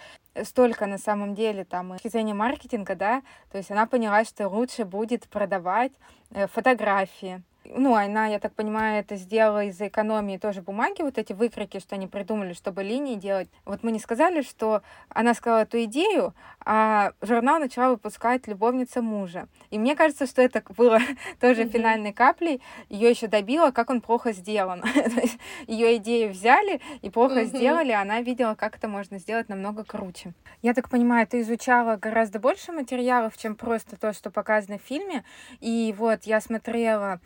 столько 0.44 0.88
на 0.88 0.98
самом 0.98 1.36
деле 1.36 1.66
там 1.66 1.98
с 2.00 2.10
зрения 2.10 2.34
маркетинга, 2.34 2.96
да, 2.96 3.22
то 3.52 3.58
есть 3.58 3.70
она 3.70 3.86
поняла, 3.86 4.24
что 4.24 4.48
лучше 4.48 4.86
будет 4.86 5.28
продавать 5.28 5.92
э, 6.32 6.48
фотографии, 6.48 7.44
ну, 7.66 7.96
она, 7.96 8.28
я 8.28 8.40
так 8.40 8.54
понимаю, 8.54 9.00
это 9.00 9.16
сделала 9.16 9.66
из-за 9.66 9.88
экономии 9.88 10.38
тоже 10.38 10.62
бумаги, 10.62 11.02
вот 11.02 11.18
эти 11.18 11.34
выкройки, 11.34 11.80
что 11.80 11.96
они 11.96 12.08
придумали, 12.08 12.54
чтобы 12.54 12.84
линии 12.84 13.16
делать. 13.16 13.50
Вот 13.66 13.84
мы 13.84 13.92
не 13.92 14.00
сказали, 14.00 14.42
что 14.42 14.82
она 15.10 15.34
сказала 15.34 15.62
эту 15.62 15.84
идею, 15.84 16.34
а 16.66 17.12
журнал 17.22 17.60
начала 17.60 17.92
выпускать 17.92 18.48
любовница 18.48 19.02
мужа. 19.02 19.48
И 19.70 19.78
мне 19.78 19.96
кажется, 19.96 20.26
что 20.26 20.42
это 20.42 20.64
было 20.76 21.00
тоже 21.40 21.64
mm-hmm. 21.64 21.70
финальной 21.70 22.14
каплей. 22.14 22.62
Ее 22.90 23.10
еще 23.10 23.28
добило, 23.28 23.72
как 23.72 23.90
он 23.90 24.02
плохо 24.02 24.32
сделан. 24.32 24.84
Ее 25.68 25.98
идею 25.98 26.32
взяли 26.32 26.82
и 27.02 27.10
плохо 27.10 27.42
mm-hmm. 27.42 27.46
сделали, 27.46 27.92
а 27.92 28.02
она 28.02 28.22
видела, 28.22 28.56
как 28.56 28.78
это 28.78 28.88
можно 28.88 29.20
сделать 29.20 29.50
намного 29.50 29.84
круче. 29.84 30.34
Я 30.62 30.74
так 30.74 30.90
понимаю, 30.90 31.28
ты 31.28 31.42
изучала 31.42 31.98
гораздо 31.98 32.40
больше 32.40 32.72
материалов, 32.72 33.38
чем 33.38 33.56
просто 33.56 33.96
то, 33.96 34.14
что 34.14 34.32
показано 34.32 34.78
в 34.80 34.82
фильме. 34.82 35.24
И 35.60 35.94
вот 35.98 36.24
я 36.24 36.42
смотрела 36.42 37.20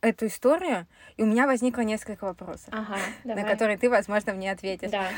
эту 0.00 0.26
историю, 0.26 0.86
и 1.16 1.22
у 1.22 1.26
меня 1.26 1.46
возникло 1.46 1.80
несколько 1.80 2.24
вопросов, 2.24 2.68
ага, 2.72 2.98
на 3.24 3.42
которые 3.44 3.76
ты, 3.76 3.90
возможно, 3.90 4.32
мне 4.32 4.52
ответишь. 4.52 4.90
Да. 4.90 5.08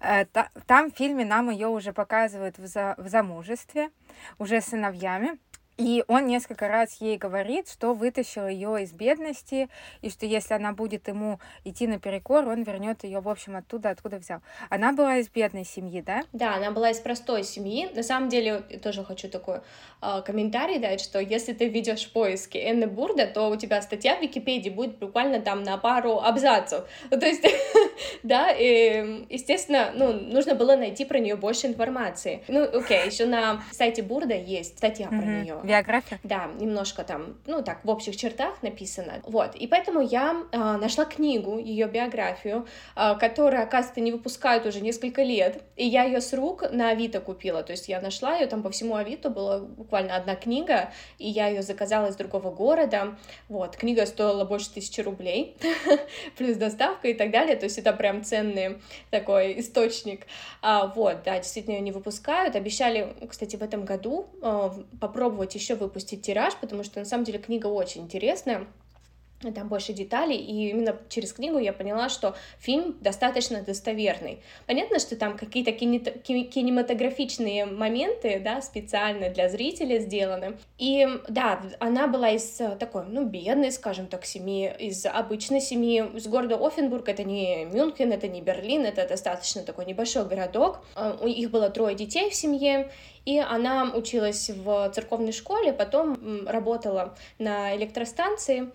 Э, 0.00 0.24
там 0.66 0.90
в 0.90 0.96
фильме 0.96 1.24
нам 1.24 1.50
ее 1.50 1.68
уже 1.68 1.92
показывают 1.92 2.58
в, 2.58 2.66
за, 2.66 2.94
в 2.98 3.08
замужестве, 3.08 3.90
уже 4.38 4.60
с 4.60 4.66
сыновьями. 4.66 5.38
И 5.78 6.02
он 6.08 6.26
несколько 6.26 6.68
раз 6.68 6.96
ей 7.00 7.18
говорит, 7.18 7.68
что 7.68 7.92
вытащил 7.92 8.48
ее 8.48 8.82
из 8.82 8.92
бедности, 8.92 9.68
и 10.00 10.08
что 10.08 10.24
если 10.24 10.54
она 10.54 10.72
будет 10.72 11.06
ему 11.06 11.38
идти 11.64 11.86
наперекор, 11.86 12.48
он 12.48 12.62
вернет 12.62 13.04
ее, 13.04 13.20
в 13.20 13.28
общем, 13.28 13.56
оттуда, 13.56 13.90
откуда 13.90 14.16
взял. 14.16 14.40
Она 14.70 14.92
была 14.92 15.18
из 15.18 15.28
бедной 15.28 15.66
семьи, 15.66 16.00
да? 16.00 16.22
Да, 16.32 16.54
она 16.54 16.70
была 16.70 16.90
из 16.90 16.98
простой 16.98 17.44
семьи. 17.44 17.90
На 17.94 18.02
самом 18.02 18.30
деле, 18.30 18.62
я 18.70 18.78
тоже 18.78 19.04
хочу 19.04 19.28
такой 19.28 19.60
э, 20.00 20.22
комментарий 20.24 20.78
дать, 20.78 21.02
что 21.02 21.20
если 21.20 21.52
ты 21.52 21.68
ведешь 21.68 22.10
поиски 22.10 22.56
Энны 22.56 22.86
Бурда, 22.86 23.26
то 23.26 23.50
у 23.50 23.56
тебя 23.56 23.82
статья 23.82 24.16
в 24.16 24.22
Википедии 24.22 24.70
будет 24.70 24.98
буквально 24.98 25.40
там 25.40 25.62
на 25.62 25.76
пару 25.76 26.20
абзацев. 26.20 26.84
Ну, 27.10 27.20
то 27.20 27.26
есть, 27.26 27.44
да, 28.22 28.50
и, 28.50 29.26
естественно, 29.30 29.92
ну, 29.94 30.12
нужно 30.12 30.54
было 30.54 30.76
найти 30.76 31.04
про 31.04 31.18
нее 31.18 31.36
больше 31.36 31.66
информации. 31.66 32.42
Ну, 32.48 32.64
окей, 32.64 33.06
еще 33.06 33.26
на 33.26 33.62
сайте 33.72 34.02
Бурда 34.02 34.34
есть 34.34 34.78
статья 34.78 35.08
про 35.08 35.16
нее. 35.16 35.60
Биография? 35.66 36.20
Да, 36.22 36.48
немножко 36.58 37.04
там, 37.04 37.36
ну 37.46 37.62
так, 37.62 37.84
в 37.84 37.90
общих 37.90 38.16
чертах 38.16 38.62
написано. 38.62 39.20
Вот, 39.24 39.54
и 39.54 39.66
поэтому 39.66 40.00
я 40.00 40.44
э, 40.52 40.56
нашла 40.58 41.04
книгу, 41.04 41.58
ее 41.58 41.86
биографию, 41.86 42.66
э, 42.94 43.14
которая, 43.18 43.64
оказывается, 43.64 44.00
не 44.00 44.12
выпускают 44.12 44.66
уже 44.66 44.80
несколько 44.80 45.22
лет, 45.22 45.62
и 45.76 45.86
я 45.86 46.04
ее 46.04 46.20
с 46.20 46.32
рук 46.32 46.70
на 46.70 46.90
Авито 46.90 47.20
купила, 47.20 47.62
то 47.62 47.72
есть 47.72 47.88
я 47.88 48.00
нашла 48.00 48.36
ее 48.36 48.46
там 48.46 48.62
по 48.62 48.70
всему 48.70 48.96
Авито, 48.96 49.30
была 49.30 49.58
буквально 49.58 50.16
одна 50.16 50.36
книга, 50.36 50.92
и 51.18 51.28
я 51.28 51.48
ее 51.48 51.62
заказала 51.62 52.06
из 52.06 52.16
другого 52.16 52.50
города, 52.50 53.16
вот, 53.48 53.76
книга 53.76 54.06
стоила 54.06 54.44
больше 54.44 54.70
тысячи 54.72 55.00
рублей, 55.00 55.56
плюс 56.38 56.56
доставка 56.56 57.08
и 57.08 57.14
так 57.14 57.30
далее, 57.30 57.56
то 57.56 57.64
есть 57.64 57.78
это 57.78 57.92
прям 57.92 58.24
ценный 58.24 58.78
такой 59.10 59.58
источник, 59.60 60.26
а, 60.62 60.86
вот, 60.86 61.22
да, 61.24 61.36
действительно 61.38 61.74
ее 61.74 61.80
не 61.80 61.92
выпускают, 61.92 62.54
обещали, 62.56 63.14
кстати, 63.28 63.56
в 63.56 63.62
этом 63.62 63.84
году 63.84 64.28
э, 64.42 64.70
попробовать 65.00 65.55
еще 65.56 65.74
выпустить 65.74 66.22
тираж, 66.22 66.54
потому 66.56 66.84
что 66.84 67.00
на 67.00 67.04
самом 67.04 67.24
деле 67.24 67.38
книга 67.38 67.66
очень 67.66 68.02
интересная 68.02 68.66
там 69.54 69.68
больше 69.68 69.92
деталей, 69.92 70.36
и 70.36 70.70
именно 70.70 70.96
через 71.08 71.32
книгу 71.32 71.58
я 71.58 71.72
поняла, 71.72 72.08
что 72.08 72.34
фильм 72.58 72.96
достаточно 73.00 73.62
достоверный. 73.62 74.40
Понятно, 74.66 74.98
что 74.98 75.16
там 75.16 75.36
какие-то 75.36 75.72
кинематографичные 75.72 77.66
моменты, 77.66 78.40
да, 78.42 78.62
специально 78.62 79.28
для 79.30 79.48
зрителя 79.48 79.98
сделаны. 79.98 80.58
И 80.78 81.06
да, 81.28 81.62
она 81.80 82.06
была 82.06 82.30
из 82.30 82.60
э, 82.60 82.76
такой, 82.76 83.04
ну, 83.06 83.24
бедной, 83.26 83.72
скажем 83.72 84.06
так, 84.06 84.24
семьи, 84.24 84.74
из 84.78 85.04
обычной 85.04 85.60
семьи, 85.60 86.04
из 86.14 86.26
города 86.26 86.56
Оффенбург, 86.56 87.08
это 87.08 87.24
не 87.24 87.66
Мюнхен, 87.66 88.12
это 88.12 88.28
не 88.28 88.40
Берлин, 88.40 88.84
это 88.86 89.06
достаточно 89.06 89.62
такой 89.62 89.84
небольшой 89.84 90.24
городок. 90.26 90.80
Э, 90.96 91.16
у 91.20 91.28
них 91.28 91.50
было 91.50 91.68
трое 91.68 91.94
детей 91.94 92.30
в 92.30 92.34
семье, 92.34 92.90
и 93.26 93.38
она 93.38 93.90
училась 93.92 94.48
в 94.50 94.90
церковной 94.94 95.32
школе, 95.32 95.72
потом 95.72 96.46
работала 96.46 97.16
на 97.38 97.76
электростанции 97.76 98.70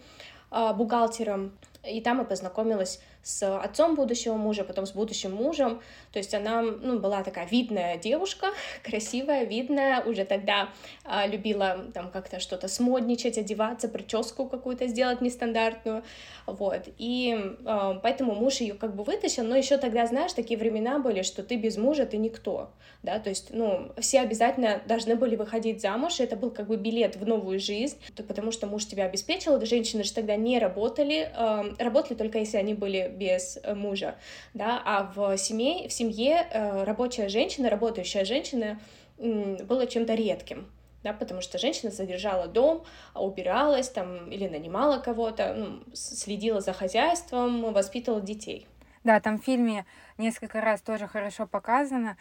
бухгалтером, 0.51 1.57
и 1.83 2.01
там 2.01 2.19
я 2.19 2.23
познакомилась 2.25 3.01
с 3.23 3.57
отцом 3.57 3.95
будущего 3.95 4.35
мужа, 4.35 4.63
потом 4.63 4.85
с 4.85 4.91
будущим 4.91 5.33
мужем. 5.33 5.81
То 6.11 6.19
есть 6.19 6.33
она 6.33 6.61
ну, 6.61 6.99
была 6.99 7.23
такая 7.23 7.47
видная 7.47 7.97
девушка, 7.97 8.47
красивая, 8.83 9.43
видная, 9.43 10.03
уже 10.03 10.25
тогда 10.25 10.69
а, 11.03 11.27
любила 11.27 11.85
там 11.93 12.09
как-то 12.09 12.39
что-то 12.39 12.67
смодничать, 12.67 13.37
одеваться, 13.37 13.87
прическу 13.87 14.47
какую-то 14.47 14.87
сделать 14.87 15.21
нестандартную. 15.21 16.03
Вот. 16.47 16.87
И 16.97 17.55
а, 17.65 17.95
поэтому 18.01 18.33
муж 18.33 18.55
ее 18.55 18.73
как 18.73 18.95
бы 18.95 19.03
вытащил, 19.03 19.43
но 19.43 19.55
еще 19.55 19.77
тогда, 19.77 20.05
знаешь, 20.07 20.33
такие 20.33 20.59
времена 20.59 20.99
были, 20.99 21.21
что 21.21 21.43
ты 21.43 21.55
без 21.55 21.77
мужа, 21.77 22.05
ты 22.05 22.17
никто. 22.17 22.71
Да, 23.03 23.19
то 23.19 23.29
есть, 23.29 23.47
ну, 23.51 23.91
все 23.99 24.19
обязательно 24.19 24.81
должны 24.85 25.15
были 25.15 25.35
выходить 25.35 25.81
замуж, 25.81 26.19
и 26.19 26.23
это 26.23 26.35
был 26.35 26.51
как 26.51 26.67
бы 26.67 26.77
билет 26.77 27.15
в 27.15 27.25
новую 27.25 27.59
жизнь, 27.59 27.97
потому 28.27 28.51
что 28.51 28.67
муж 28.67 28.85
тебя 28.85 29.05
обеспечил, 29.05 29.63
женщины 29.65 30.03
же 30.03 30.13
тогда 30.13 30.35
не 30.35 30.59
работали, 30.59 31.31
э, 31.35 31.73
работали 31.79 32.15
только 32.15 32.37
если 32.37 32.57
они 32.57 32.75
были 32.75 33.10
без 33.11 33.59
э, 33.61 33.73
мужа, 33.73 34.15
да, 34.53 34.81
а 34.85 35.11
в 35.15 35.37
семье, 35.37 35.87
в 35.87 35.93
семье 35.93 36.47
э, 36.51 36.83
рабочая 36.83 37.29
женщина, 37.29 37.69
работающая 37.69 38.25
женщина 38.25 38.79
было 39.17 39.85
чем-то 39.85 40.15
редким, 40.15 40.71
да, 41.03 41.13
потому 41.13 41.41
что 41.41 41.57
женщина 41.57 41.91
содержала 41.91 42.47
дом, 42.47 42.83
убиралась 43.13 43.89
там 43.89 44.31
или 44.31 44.47
нанимала 44.47 44.97
кого-то, 44.99 45.53
ну, 45.53 45.83
следила 45.93 46.61
за 46.61 46.73
хозяйством, 46.73 47.73
воспитывала 47.73 48.21
детей. 48.21 48.67
Да, 49.03 49.19
там 49.19 49.39
в 49.39 49.43
фильме 49.43 49.85
несколько 50.17 50.61
раз 50.61 50.81
тоже 50.81 51.07
хорошо 51.07 51.47
показано, 51.47 52.17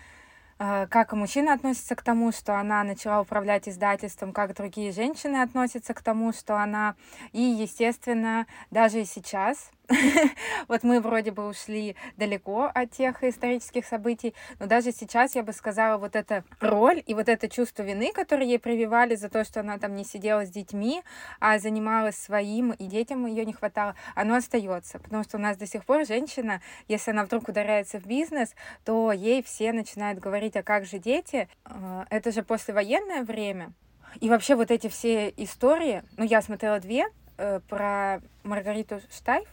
э, 0.58 0.86
как 0.88 1.12
мужчина 1.12 1.52
относится 1.52 1.94
к 1.94 2.02
тому, 2.02 2.32
что 2.32 2.58
она 2.58 2.82
начала 2.84 3.20
управлять 3.20 3.68
издательством, 3.68 4.32
как 4.32 4.54
другие 4.54 4.92
женщины 4.92 5.42
относятся 5.42 5.92
к 5.92 6.02
тому, 6.02 6.32
что 6.32 6.56
она... 6.56 6.96
И, 7.32 7.42
естественно, 7.42 8.46
даже 8.70 9.02
и 9.02 9.04
сейчас 9.04 9.70
вот 10.68 10.82
мы 10.82 11.00
вроде 11.00 11.32
бы 11.32 11.46
ушли 11.46 11.96
далеко 12.16 12.70
от 12.72 12.90
тех 12.92 13.22
исторических 13.24 13.84
событий, 13.84 14.34
но 14.58 14.66
даже 14.66 14.92
сейчас 14.92 15.34
я 15.34 15.42
бы 15.42 15.52
сказала, 15.52 15.98
вот 15.98 16.16
эта 16.16 16.44
роль 16.60 17.02
и 17.04 17.14
вот 17.14 17.28
это 17.28 17.48
чувство 17.48 17.82
вины, 17.82 18.12
которое 18.12 18.46
ей 18.46 18.58
прививали 18.58 19.16
за 19.16 19.28
то, 19.28 19.44
что 19.44 19.60
она 19.60 19.78
там 19.78 19.96
не 19.96 20.04
сидела 20.04 20.46
с 20.46 20.50
детьми, 20.50 21.02
а 21.40 21.58
занималась 21.58 22.16
своим, 22.16 22.72
и 22.72 22.86
детям 22.86 23.26
ее 23.26 23.44
не 23.44 23.52
хватало, 23.52 23.96
оно 24.14 24.36
остается, 24.36 24.98
потому 24.98 25.24
что 25.24 25.38
у 25.38 25.40
нас 25.40 25.56
до 25.56 25.66
сих 25.66 25.84
пор 25.84 26.06
женщина, 26.06 26.60
если 26.88 27.10
она 27.10 27.24
вдруг 27.24 27.48
ударяется 27.48 27.98
в 27.98 28.06
бизнес, 28.06 28.54
то 28.84 29.12
ей 29.12 29.42
все 29.42 29.72
начинают 29.72 30.20
говорить, 30.20 30.56
а 30.56 30.62
как 30.62 30.84
же 30.84 30.98
дети? 30.98 31.48
А, 31.64 32.06
это 32.10 32.30
же 32.30 32.42
послевоенное 32.42 33.24
время. 33.24 33.72
И 34.20 34.28
вообще 34.28 34.54
вот 34.54 34.70
эти 34.70 34.88
все 34.88 35.28
истории, 35.36 36.02
ну 36.16 36.24
я 36.24 36.42
смотрела 36.42 36.80
две, 36.80 37.06
э, 37.38 37.60
про 37.68 38.20
Маргариту 38.42 39.00
Штайф, 39.10 39.48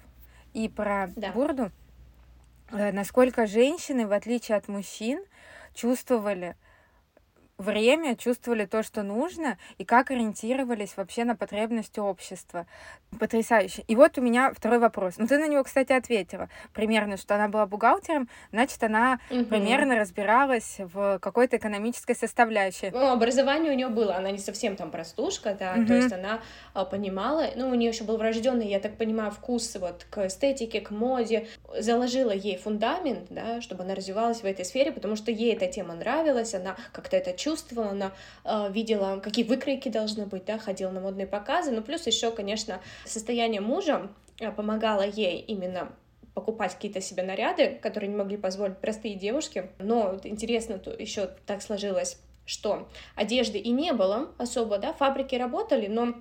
и 0.57 0.67
про 0.69 1.11
да. 1.15 1.31
Бурду, 1.33 1.71
э, 2.71 2.91
насколько 2.91 3.45
женщины, 3.45 4.07
в 4.07 4.11
отличие 4.11 4.57
от 4.57 4.67
мужчин, 4.67 5.23
чувствовали 5.75 6.55
время, 7.57 8.15
чувствовали 8.15 8.65
то, 8.65 8.83
что 8.83 9.03
нужно, 9.03 9.57
и 9.77 9.85
как 9.85 10.11
ориентировались 10.11 10.95
вообще 10.95 11.23
на 11.23 11.35
потребности 11.35 11.99
общества. 11.99 12.67
Потрясающе. 13.19 13.83
И 13.87 13.95
вот 13.95 14.17
у 14.17 14.21
меня 14.21 14.53
второй 14.53 14.79
вопрос. 14.79 15.15
Ну, 15.17 15.27
ты 15.27 15.37
на 15.37 15.47
него, 15.47 15.63
кстати, 15.63 15.91
ответила. 15.91 16.49
Примерно, 16.73 17.17
что 17.17 17.35
она 17.35 17.47
была 17.47 17.65
бухгалтером, 17.65 18.29
значит, 18.51 18.83
она 18.83 19.19
угу. 19.31 19.45
примерно 19.45 19.95
разбиралась 19.95 20.75
в 20.77 21.19
какой-то 21.19 21.57
экономической 21.57 22.15
составляющей. 22.15 22.91
Ну, 22.91 23.11
образование 23.11 23.71
у 23.71 23.75
нее 23.75 23.87
было, 23.87 24.15
она 24.15 24.31
не 24.31 24.37
совсем 24.37 24.75
там 24.75 24.91
простушка, 24.91 25.55
да, 25.59 25.73
угу. 25.73 25.87
то 25.87 25.93
есть 25.95 26.13
она 26.13 26.41
а, 26.73 26.85
понимала, 26.85 27.45
ну, 27.55 27.69
у 27.69 27.73
нее 27.73 27.89
еще 27.89 28.03
был 28.03 28.17
врожденный, 28.17 28.67
я 28.67 28.79
так 28.79 28.97
понимаю, 28.97 29.31
вкус 29.31 29.75
вот 29.79 30.05
к 30.09 30.27
эстетике, 30.27 30.81
к 30.81 30.91
моде, 30.91 31.47
заложила 31.79 32.31
ей 32.31 32.57
фундамент, 32.57 33.27
да, 33.29 33.61
чтобы 33.61 33.83
она 33.83 33.95
развивалась 33.95 34.41
в 34.41 34.45
этой 34.45 34.65
сфере, 34.65 34.91
потому 34.91 35.15
что 35.15 35.31
ей 35.31 35.53
эта 35.53 35.67
тема 35.67 35.95
нравилась, 35.95 36.53
она 36.53 36.75
как-то 36.91 37.17
это 37.17 37.33
чувствовала, 37.33 37.46
она 37.77 38.11
э, 38.43 38.71
видела, 38.71 39.19
какие 39.19 39.45
выкройки 39.45 39.89
должны 39.89 40.25
быть, 40.25 40.45
да, 40.45 40.57
ходила 40.57 40.91
на 40.91 40.99
модные 40.99 41.27
показы, 41.27 41.71
ну, 41.71 41.81
плюс 41.81 42.07
еще, 42.07 42.31
конечно, 42.31 42.81
состояние 43.05 43.61
мужа 43.61 44.09
э, 44.39 44.51
помогало 44.51 45.05
ей 45.05 45.39
именно 45.39 45.91
покупать 46.33 46.75
какие-то 46.75 47.01
себе 47.01 47.23
наряды, 47.23 47.79
которые 47.81 48.09
не 48.09 48.15
могли 48.15 48.37
позволить 48.37 48.77
простые 48.77 49.15
девушки. 49.15 49.71
Но 49.79 50.19
интересно 50.23 50.77
то 50.77 50.91
еще 50.91 51.31
так 51.47 51.63
сложилось, 51.63 52.19
что 52.45 52.87
одежды 53.15 53.57
и 53.57 53.71
не 53.71 53.91
было 53.91 54.29
особо, 54.37 54.77
да, 54.77 54.93
фабрики 54.93 55.35
работали, 55.35 55.87
но 55.87 56.15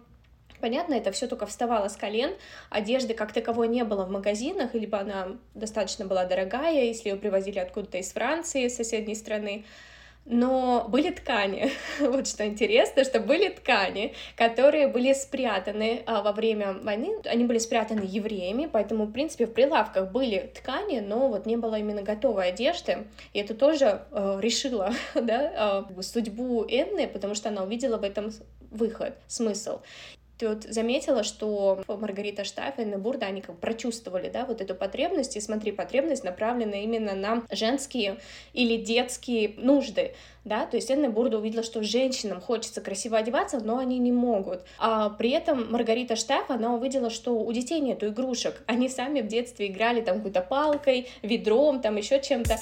Понятно, 0.61 0.95
это 0.95 1.13
все 1.13 1.27
только 1.27 1.47
вставало 1.47 1.89
с 1.89 1.97
колен, 1.97 2.35
одежды 2.71 3.15
как 3.15 3.33
таковой 3.33 3.69
не 3.69 3.85
было 3.85 4.05
в 4.05 4.11
магазинах, 4.11 4.75
либо 4.75 4.99
она 4.99 5.37
достаточно 5.55 6.07
была 6.07 6.25
дорогая, 6.25 6.85
если 6.85 7.11
ее 7.11 7.17
привозили 7.17 7.59
откуда-то 7.59 7.99
из 7.99 8.13
Франции, 8.13 8.69
соседней 8.69 9.15
страны, 9.15 9.65
но 10.27 10.87
были 10.89 11.11
ткани, 11.11 11.71
вот 12.01 12.27
что 12.27 12.47
интересно, 12.47 13.05
что 13.05 13.21
были 13.21 13.49
ткани, 13.49 14.15
которые 14.37 14.89
были 14.89 15.13
спрятаны 15.13 16.03
а, 16.07 16.23
во 16.23 16.33
время 16.33 16.75
войны, 16.75 17.17
они 17.25 17.45
были 17.45 17.59
спрятаны 17.59 18.03
евреями, 18.05 18.69
поэтому, 18.71 19.05
в 19.05 19.13
принципе, 19.13 19.47
в 19.47 19.53
прилавках 19.53 20.11
были 20.11 20.51
ткани, 20.55 21.01
но 21.01 21.29
вот 21.29 21.47
не 21.47 21.57
было 21.57 21.77
именно 21.77 22.03
готовой 22.03 22.49
одежды, 22.49 23.07
и 23.33 23.39
это 23.39 23.55
тоже 23.55 24.03
э, 24.11 24.39
решило, 24.41 24.91
да, 25.15 25.85
э, 25.89 26.03
судьбу 26.03 26.65
Энны, 26.65 27.07
потому 27.07 27.35
что 27.35 27.49
она 27.49 27.63
увидела 27.63 27.97
в 27.97 28.03
этом 28.03 28.31
выход, 28.71 29.15
смысл. 29.29 29.81
Тут 30.39 30.65
заметила, 30.65 31.23
что 31.23 31.83
Маргарита 31.89 32.45
Штайф 32.45 32.79
и 32.79 32.85
Бурда, 32.97 33.27
они 33.27 33.41
как 33.41 33.59
прочувствовали, 33.59 34.29
да, 34.29 34.45
вот 34.45 34.61
эту 34.61 34.75
потребность, 34.75 35.37
и 35.37 35.41
смотри, 35.41 35.73
потребность 35.73 36.25
направлена 36.25 36.77
именно 36.77 37.15
на 37.15 37.43
женские 37.51 38.19
или 38.53 38.77
детские 38.77 39.55
нужды, 39.57 40.15
да, 40.45 40.65
то 40.67 40.77
есть 40.77 40.91
Энна 40.91 41.09
Бурда 41.09 41.39
увидела, 41.39 41.63
что 41.63 41.83
женщинам 41.83 42.41
хочется 42.41 42.81
красиво 42.81 43.19
одеваться, 43.19 43.59
но 43.59 43.79
они 43.79 43.99
не 43.99 44.13
могут. 44.13 44.61
А 44.79 45.11
при 45.11 45.31
этом 45.31 45.73
Маргарита 45.73 46.15
Штайф, 46.17 46.51
она 46.51 46.75
увидела, 46.75 47.11
что 47.11 47.33
у 47.33 47.53
детей 47.53 47.81
нету 47.81 48.09
игрушек, 48.09 48.63
они 48.67 48.89
сами 48.89 49.23
в 49.23 49.27
детстве 49.27 49.67
играли 49.67 50.01
там 50.03 50.19
какой-то 50.19 50.43
палкой, 50.43 51.09
ведром, 51.23 51.81
там 51.81 51.97
еще 51.97 52.21
чем-то. 52.21 52.59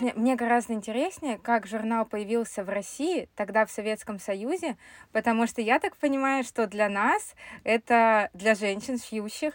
Мне, 0.00 0.12
мне 0.14 0.34
гораздо 0.34 0.72
интереснее, 0.72 1.38
как 1.38 1.66
журнал 1.66 2.04
появился 2.04 2.64
в 2.64 2.68
России, 2.68 3.28
тогда 3.36 3.64
в 3.64 3.70
Советском 3.70 4.18
Союзе, 4.18 4.76
потому 5.12 5.46
что 5.46 5.60
я 5.60 5.78
так 5.78 5.96
понимаю, 5.96 6.42
что 6.42 6.66
для 6.66 6.88
нас 6.88 7.34
это, 7.62 8.28
для 8.34 8.54
женщин 8.56 8.98
шьющих, 8.98 9.54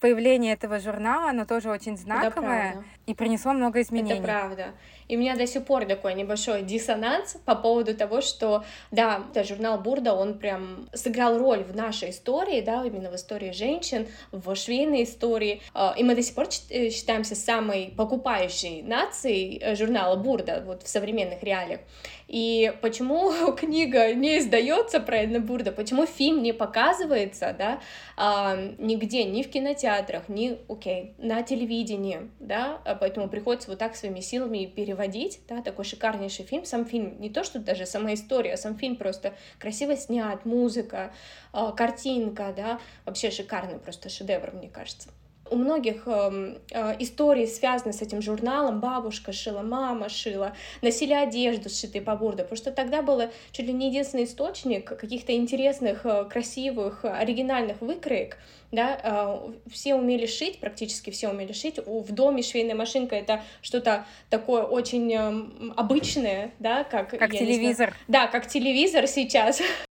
появление 0.00 0.54
этого 0.54 0.78
журнала, 0.80 1.30
оно 1.30 1.44
тоже 1.44 1.70
очень 1.70 1.96
знаковое 1.96 2.84
и 3.06 3.14
принесло 3.14 3.52
много 3.52 3.80
изменений. 3.80 4.14
Это 4.14 4.22
правда. 4.22 4.74
И 5.08 5.16
у 5.16 5.20
меня 5.20 5.36
до 5.36 5.46
сих 5.46 5.64
пор 5.64 5.84
такой 5.84 6.14
небольшой 6.14 6.62
диссонанс 6.62 7.36
по 7.44 7.54
поводу 7.54 7.94
того, 7.94 8.20
что, 8.20 8.64
да, 8.90 9.22
это 9.30 9.44
журнал 9.44 9.78
Бурда, 9.78 10.14
он 10.14 10.38
прям 10.38 10.88
сыграл 10.92 11.38
роль 11.38 11.62
в 11.62 11.74
нашей 11.76 12.10
истории, 12.10 12.60
да, 12.60 12.84
именно 12.84 13.10
в 13.10 13.14
истории 13.14 13.52
женщин, 13.52 14.08
в 14.32 14.54
швейной 14.56 15.04
истории. 15.04 15.62
А, 15.74 15.94
и 15.96 16.02
мы 16.02 16.14
до 16.14 16.22
сих 16.22 16.34
пор 16.34 16.48
э, 16.70 16.90
считаемся 16.90 17.36
самой 17.36 17.94
покупающей 17.96 18.82
нацией 18.82 19.60
э, 19.62 19.76
журнала 19.76 20.16
Бурда 20.16 20.62
вот 20.66 20.82
в 20.82 20.88
современных 20.88 21.42
реалиях. 21.42 21.80
И 22.28 22.72
почему 22.80 23.52
книга 23.56 24.12
не 24.12 24.38
издается 24.38 24.98
про 25.00 25.18
Эдна 25.18 25.40
Бурда, 25.40 25.70
почему 25.70 26.06
фильм 26.06 26.42
не 26.42 26.52
показывается, 26.52 27.54
да, 27.56 27.80
а, 28.16 28.56
нигде, 28.78 29.24
ни 29.24 29.42
в 29.42 29.50
кинотеатрах, 29.76 30.28
ни, 30.28 30.58
окей, 30.68 31.14
на 31.18 31.42
телевидении, 31.42 32.30
да, 32.40 32.80
а 32.84 32.94
поэтому 32.94 33.28
приходится 33.28 33.70
вот 33.70 33.78
так 33.78 33.94
своими 33.94 34.20
силами 34.20 34.66
переводить, 34.66 35.40
да, 35.48 35.62
такой 35.62 35.84
шикарнейший 35.84 36.44
фильм, 36.44 36.64
сам 36.64 36.86
фильм, 36.86 37.20
не 37.20 37.30
то, 37.30 37.44
что 37.44 37.58
даже 37.58 37.86
сама 37.86 38.14
история, 38.14 38.54
а 38.54 38.56
сам 38.56 38.76
фильм 38.76 38.96
просто 38.96 39.34
красиво 39.58 39.96
снят, 39.96 40.44
музыка, 40.44 41.12
а, 41.52 41.72
картинка, 41.72 42.52
да, 42.56 42.80
вообще 43.04 43.30
шикарный 43.30 43.78
просто 43.78 44.08
шедевр, 44.08 44.52
мне 44.52 44.68
кажется. 44.68 45.10
У 45.50 45.56
многих 45.56 46.02
э, 46.06 46.56
э, 46.70 46.96
историй 46.98 47.46
связаны 47.46 47.92
с 47.92 48.02
этим 48.02 48.22
журналом. 48.22 48.80
Бабушка 48.80 49.32
шила, 49.32 49.62
мама 49.62 50.08
шила, 50.08 50.52
носили 50.82 51.12
одежду, 51.12 51.68
сшитой 51.68 52.00
по 52.00 52.16
бурду, 52.16 52.42
потому 52.42 52.56
что 52.56 52.72
тогда 52.72 53.02
было 53.02 53.30
чуть 53.52 53.66
ли 53.66 53.72
не 53.72 53.88
единственный 53.88 54.24
источник 54.24 54.84
каких-то 54.84 55.34
интересных, 55.34 56.04
э, 56.04 56.24
красивых, 56.24 57.04
оригинальных 57.04 57.80
выкроек. 57.80 58.38
Да? 58.72 58.98
Э, 59.02 59.70
все 59.70 59.94
умели 59.94 60.26
шить, 60.26 60.58
практически 60.60 61.10
все 61.10 61.28
умели 61.28 61.52
шить. 61.52 61.78
В 61.86 62.12
доме 62.12 62.42
швейная 62.42 62.74
машинка— 62.74 63.16
это 63.16 63.42
что-то 63.62 64.06
такое 64.30 64.62
очень 64.62 65.12
э, 65.12 65.72
обычное, 65.76 66.52
да, 66.58 66.84
как... 66.84 67.10
Как 67.10 67.30
телевизор. 67.30 67.94
Да, 68.08 68.26
как 68.26 68.46
телевизор 68.46 69.06
сейчас. 69.06 69.60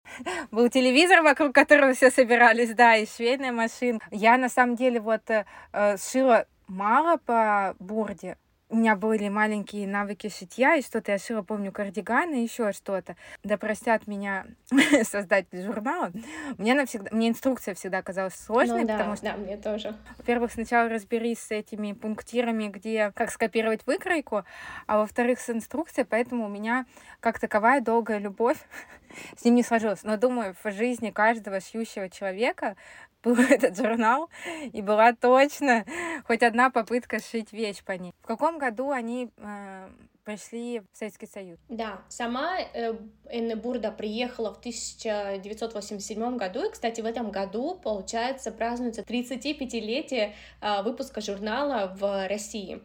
Был 0.51 0.68
телевизор, 0.68 1.22
вокруг 1.22 1.55
которого 1.55 1.94
все 1.94 2.11
собирались, 2.11 2.75
да, 2.75 2.96
и 2.96 3.07
швейная 3.07 3.53
машина. 3.53 3.98
Я 4.11 4.37
на 4.37 4.48
самом 4.48 4.77
деле 4.77 5.01
вот 5.01 5.29
э, 5.31 5.44
э 5.72 5.96
шила 5.96 6.46
мало 6.66 7.18
по 7.18 7.75
бурде, 7.79 8.37
у 8.72 8.76
меня 8.76 8.96
были 8.96 9.28
маленькие 9.28 9.87
навыки 9.87 10.30
шитья, 10.30 10.76
и 10.76 10.82
что-то 10.82 11.12
я 11.12 11.18
шила, 11.18 11.42
помню, 11.42 11.70
кардиганы, 11.72 12.37
еще 12.37 12.72
что-то. 12.72 13.16
Да 13.44 13.58
простят 13.58 14.06
меня 14.06 14.46
создатель 15.02 15.62
журнала. 15.62 16.11
Мне, 16.56 16.72
навсегда, 16.74 17.11
мне 17.12 17.28
инструкция 17.28 17.74
всегда 17.74 18.00
казалась 18.00 18.35
сложной, 18.35 18.80
ну, 18.80 18.87
да, 18.87 18.96
потому 18.96 19.16
что... 19.16 19.26
Да, 19.26 19.37
мне 19.37 19.58
тоже. 19.58 19.94
Во-первых, 20.16 20.52
сначала 20.52 20.88
разберись 20.88 21.40
с 21.40 21.50
этими 21.50 21.92
пунктирами, 21.92 22.68
где 22.68 23.12
как 23.14 23.30
скопировать 23.30 23.87
выкройку, 23.87 24.44
а 24.87 24.98
во-вторых, 24.98 25.38
с 25.38 25.50
инструкцией, 25.50 26.06
поэтому 26.08 26.46
у 26.46 26.48
меня 26.48 26.87
как 27.20 27.38
таковая 27.38 27.82
долгая 27.82 28.18
любовь 28.18 28.56
с 29.37 29.44
ним 29.44 29.56
не 29.56 29.62
сложилась. 29.62 30.02
Но 30.02 30.16
думаю, 30.16 30.56
в 30.64 30.72
жизни 30.72 31.11
каждого 31.11 31.61
шьющего 31.61 32.08
человека 32.08 32.76
был 33.22 33.37
этот 33.50 33.76
журнал, 33.76 34.28
и 34.72 34.82
была 34.82 35.12
точно 35.12 35.85
хоть 36.26 36.42
одна 36.42 36.70
попытка 36.70 37.20
сшить 37.20 37.52
вещь 37.52 37.82
по 37.85 37.92
ней. 37.92 38.14
В 38.22 38.26
каком 38.26 38.58
году 38.58 38.90
они 38.90 39.30
э, 39.37 39.88
пришли 40.24 40.80
в 40.80 40.96
Советский 40.96 41.26
Союз? 41.26 41.58
Да, 41.68 42.02
сама 42.08 42.58
э, 42.61 42.94
Энна 43.30 43.56
Бурда 43.56 43.90
приехала 43.90 44.52
в 44.54 44.58
1987 44.58 46.37
году, 46.37 46.64
и, 46.64 46.70
кстати, 46.70 47.00
в 47.00 47.06
этом 47.06 47.30
году, 47.30 47.78
получается, 47.82 48.52
празднуется 48.52 49.02
35-летие 49.02 50.32
э, 50.61 50.82
выпуска 50.82 51.20
журнала 51.20 51.94
в 51.96 52.28
России. 52.28 52.82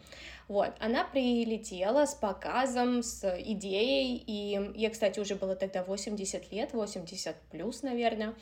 Вот, 0.47 0.71
она 0.79 1.03
прилетела 1.03 2.05
с 2.05 2.15
показом, 2.15 3.03
с 3.03 3.37
идеей, 3.39 4.23
и 4.25 4.71
я, 4.75 4.89
кстати, 4.89 5.19
уже 5.19 5.35
было 5.35 5.57
тогда 5.57 5.83
80 5.83 6.53
лет, 6.53 6.71
80 6.71 7.35
плюс, 7.51 7.83
наверное, 7.83 8.33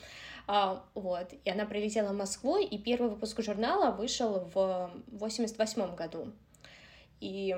вот, 0.47 1.33
и 1.43 1.49
она 1.49 1.65
прилетела 1.65 2.09
в 2.09 2.15
Москву, 2.15 2.57
и 2.57 2.77
первый 2.77 3.09
выпуск 3.09 3.41
журнала 3.41 3.91
вышел 3.91 4.49
в 4.53 4.91
88 5.07 5.95
году. 5.95 6.31
И 7.19 7.55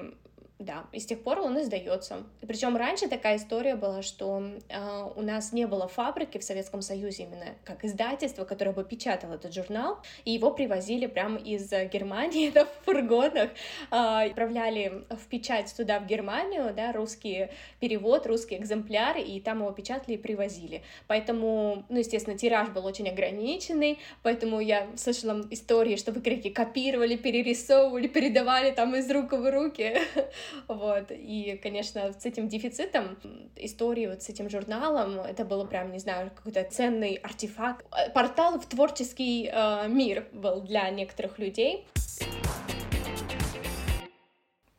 да, 0.60 0.88
и 0.92 1.00
с 1.00 1.06
тех 1.06 1.22
пор 1.22 1.40
он 1.40 1.62
издается. 1.62 2.24
Причем 2.42 2.76
раньше 2.78 3.08
такая 3.08 3.38
история 3.38 3.76
была, 3.76 4.02
что 4.02 4.42
э, 4.70 5.10
у 5.16 5.22
нас 5.22 5.54
не 5.54 5.68
было 5.68 5.88
фабрики 5.88 6.40
в 6.40 6.44
Советском 6.44 6.82
Союзе 6.82 7.24
именно 7.24 7.56
как 7.64 7.86
издательство, 7.86 8.44
которое 8.44 8.72
бы 8.72 8.84
печатало 8.84 9.36
этот 9.36 9.54
журнал, 9.54 10.00
и 10.26 10.32
его 10.32 10.50
привозили 10.50 11.06
прямо 11.06 11.38
из 11.38 11.70
Германии, 11.70 12.50
да, 12.54 12.66
в 12.66 12.86
фургонах, 12.86 13.52
э, 13.92 13.96
отправляли 13.96 15.04
в 15.12 15.28
печать 15.28 15.72
туда, 15.78 16.00
в 16.00 16.08
Германию, 16.08 16.74
да, 16.76 16.92
русский 16.92 17.50
перевод, 17.80 18.26
русский 18.26 18.58
экземпляр, 18.58 19.18
и 19.18 19.40
там 19.40 19.60
его 19.60 19.72
печатали 19.72 20.16
и 20.16 20.18
привозили. 20.18 20.82
Поэтому, 21.06 21.86
ну, 21.88 22.00
естественно, 22.00 22.36
тираж 22.36 22.70
был 22.70 22.84
очень 22.86 23.08
ограниченный, 23.08 24.00
поэтому 24.24 24.60
я 24.60 24.88
слышала 24.96 25.46
истории, 25.52 25.98
что 25.98 26.12
выкройки 26.12 26.50
копировали, 26.50 27.16
перерисовывали, 27.16 28.08
передавали 28.08 28.72
там 28.72 28.96
из 28.96 29.10
рук 29.12 29.34
в 29.34 29.52
руки. 29.52 29.98
Вот, 30.68 31.12
и, 31.12 31.60
конечно, 31.62 32.14
с 32.14 32.26
этим 32.26 32.48
дефицитом 32.48 33.18
истории, 33.56 34.08
вот 34.08 34.24
с 34.24 34.30
этим 34.30 34.50
журналом, 34.50 35.20
это 35.20 35.46
было 35.46 35.66
прям, 35.66 35.92
не 35.92 36.00
знаю, 36.00 36.32
какой-то 36.36 36.64
ценный 36.64 37.16
артефакт. 37.16 37.86
Портал 38.14 38.60
в 38.60 38.66
творческий 38.66 39.50
э, 39.52 39.88
мир 39.88 40.28
был 40.32 40.62
для 40.62 40.90
некоторых 40.90 41.40
людей. 41.40 41.86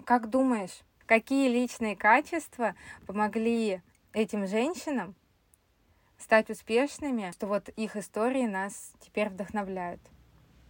Как 0.05 0.31
думаешь, 0.31 0.81
какие 1.07 1.49
личные 1.49 1.97
качества 1.97 2.75
помогли 3.07 3.83
этим 4.13 4.47
женщинам 4.47 5.15
стать 6.19 6.51
успешными, 6.51 7.31
что 7.33 7.47
вот 7.47 7.69
их 7.71 7.97
истории 7.97 8.47
нас 8.47 8.93
теперь 9.01 9.29
вдохновляют? 9.29 10.01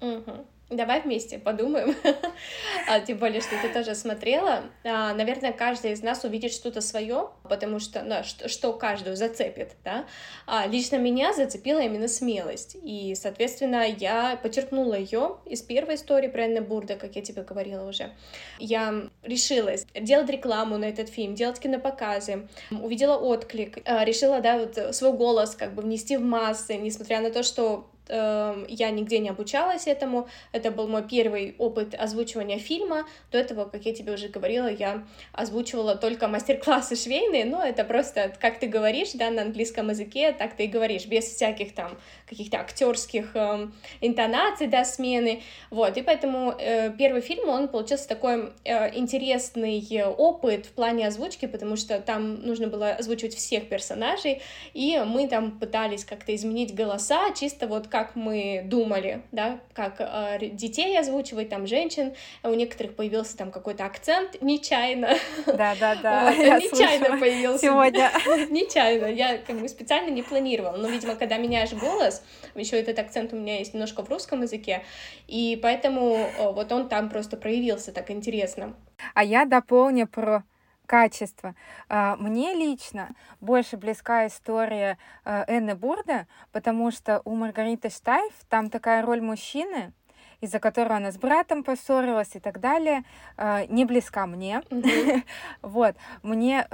Угу. 0.00 0.46
Давай 0.70 1.00
вместе 1.00 1.38
подумаем, 1.38 1.96
а, 2.88 3.00
тем 3.00 3.16
более, 3.16 3.40
что 3.40 3.56
ты 3.62 3.72
тоже 3.72 3.94
смотрела. 3.94 4.64
А, 4.84 5.14
наверное, 5.14 5.52
каждый 5.52 5.92
из 5.92 6.02
нас 6.02 6.24
увидит 6.24 6.52
что-то 6.52 6.82
свое, 6.82 7.30
потому 7.48 7.78
что, 7.78 8.02
ну, 8.02 8.22
что, 8.22 8.50
что 8.50 8.74
каждую 8.74 9.16
зацепит, 9.16 9.76
да. 9.82 10.04
А, 10.46 10.66
лично 10.66 10.96
меня 10.96 11.32
зацепила 11.32 11.80
именно 11.80 12.06
смелость, 12.06 12.76
и, 12.82 13.14
соответственно, 13.14 13.86
я 13.86 14.38
подчеркнула 14.42 14.92
ее 14.92 15.38
из 15.46 15.62
первой 15.62 15.94
истории 15.94 16.28
про 16.28 16.44
Энна 16.44 16.60
Бурда, 16.60 16.96
как 16.96 17.16
я 17.16 17.22
тебе 17.22 17.42
говорила 17.44 17.88
уже. 17.88 18.12
Я 18.58 19.08
решилась 19.22 19.86
делать 19.98 20.28
рекламу 20.28 20.76
на 20.76 20.84
этот 20.84 21.08
фильм, 21.08 21.34
делать 21.34 21.58
кинопоказы, 21.60 22.46
увидела 22.70 23.16
отклик, 23.16 23.78
а, 23.86 24.04
решила, 24.04 24.42
да, 24.42 24.58
вот 24.58 24.94
свой 24.94 25.14
голос 25.14 25.54
как 25.54 25.72
бы 25.74 25.80
внести 25.80 26.18
в 26.18 26.22
массы, 26.22 26.76
несмотря 26.76 27.22
на 27.22 27.30
то, 27.30 27.42
что 27.42 27.86
я 28.08 28.90
нигде 28.90 29.18
не 29.18 29.28
обучалась 29.28 29.86
этому, 29.86 30.28
это 30.52 30.70
был 30.70 30.88
мой 30.88 31.02
первый 31.06 31.54
опыт 31.58 31.94
озвучивания 31.94 32.58
фильма, 32.58 33.06
до 33.32 33.38
этого, 33.38 33.64
как 33.64 33.84
я 33.84 33.94
тебе 33.94 34.12
уже 34.12 34.28
говорила, 34.28 34.68
я 34.68 35.04
озвучивала 35.32 35.96
только 35.96 36.28
мастер-классы 36.28 36.96
швейные, 36.96 37.44
но 37.44 37.62
это 37.62 37.84
просто, 37.84 38.32
как 38.40 38.58
ты 38.58 38.66
говоришь, 38.66 39.10
да, 39.14 39.30
на 39.30 39.42
английском 39.42 39.90
языке, 39.90 40.32
так 40.32 40.54
ты 40.56 40.64
и 40.64 40.68
говоришь, 40.68 41.06
без 41.06 41.24
всяких 41.24 41.74
там 41.74 41.98
каких-то 42.28 42.58
актерских 42.58 43.34
э, 43.34 43.68
интонаций, 44.00 44.66
да, 44.66 44.84
смены, 44.84 45.42
вот, 45.70 45.96
и 45.96 46.02
поэтому 46.02 46.54
э, 46.58 46.90
первый 46.96 47.20
фильм, 47.20 47.48
он 47.48 47.68
получился 47.68 48.08
такой 48.08 48.52
э, 48.64 48.96
интересный 48.96 49.84
опыт 50.16 50.66
в 50.66 50.72
плане 50.72 51.06
озвучки, 51.06 51.46
потому 51.46 51.76
что 51.76 52.00
там 52.00 52.42
нужно 52.42 52.68
было 52.68 52.90
озвучивать 52.90 53.34
всех 53.34 53.68
персонажей, 53.68 54.42
и 54.74 55.02
мы 55.06 55.28
там 55.28 55.58
пытались 55.58 56.04
как-то 56.04 56.34
изменить 56.34 56.74
голоса, 56.74 57.32
чисто 57.34 57.66
вот 57.66 57.88
как 57.88 57.97
как 57.98 58.14
мы 58.14 58.62
думали, 58.64 59.22
да, 59.32 59.58
как 59.72 59.96
э, 59.98 60.38
детей 60.52 60.96
озвучивать, 60.96 61.48
там, 61.48 61.66
женщин, 61.66 62.14
у 62.44 62.54
некоторых 62.54 62.94
появился 62.94 63.36
там 63.36 63.50
какой-то 63.50 63.84
акцент 63.84 64.40
нечаянно. 64.40 65.16
Да, 65.46 65.74
да, 65.80 65.96
да. 65.96 66.32
нечаянно 66.32 67.18
появился. 67.18 67.66
Сегодня. 67.66 68.12
нечаянно, 68.50 69.06
я 69.06 69.38
как 69.38 69.58
бы 69.58 69.68
специально 69.68 70.10
не 70.10 70.22
планировала, 70.22 70.76
но, 70.76 70.88
видимо, 70.88 71.16
когда 71.16 71.38
меняешь 71.38 71.72
голос, 71.72 72.22
еще 72.54 72.78
этот 72.78 73.00
акцент 73.00 73.32
у 73.32 73.36
меня 73.36 73.58
есть 73.58 73.74
немножко 73.74 74.04
в 74.04 74.08
русском 74.08 74.42
языке, 74.42 74.84
и 75.26 75.58
поэтому 75.60 76.28
вот 76.38 76.70
он 76.70 76.88
там 76.88 77.10
просто 77.10 77.36
проявился 77.36 77.90
так 77.90 78.12
интересно. 78.12 78.76
А 79.14 79.24
я 79.24 79.44
дополню 79.44 80.06
про 80.06 80.44
качество. 80.88 81.54
А, 81.88 82.16
мне 82.16 82.54
лично 82.54 83.10
больше 83.40 83.76
близка 83.76 84.26
история 84.26 84.98
а, 85.24 85.44
Энны 85.46 85.76
Бурда, 85.76 86.26
потому 86.50 86.90
что 86.90 87.20
у 87.24 87.36
Маргариты 87.36 87.90
Штайф 87.90 88.32
там 88.48 88.70
такая 88.70 89.02
роль 89.02 89.20
мужчины, 89.20 89.92
из-за 90.40 90.60
которой 90.60 90.96
она 90.96 91.12
с 91.12 91.18
братом 91.18 91.62
поссорилась 91.62 92.34
и 92.34 92.40
так 92.40 92.60
далее, 92.60 93.04
а, 93.36 93.66
не 93.66 93.84
близка 93.84 94.26
мне. 94.26 94.62
вот. 95.62 95.94
Мне 96.22 96.66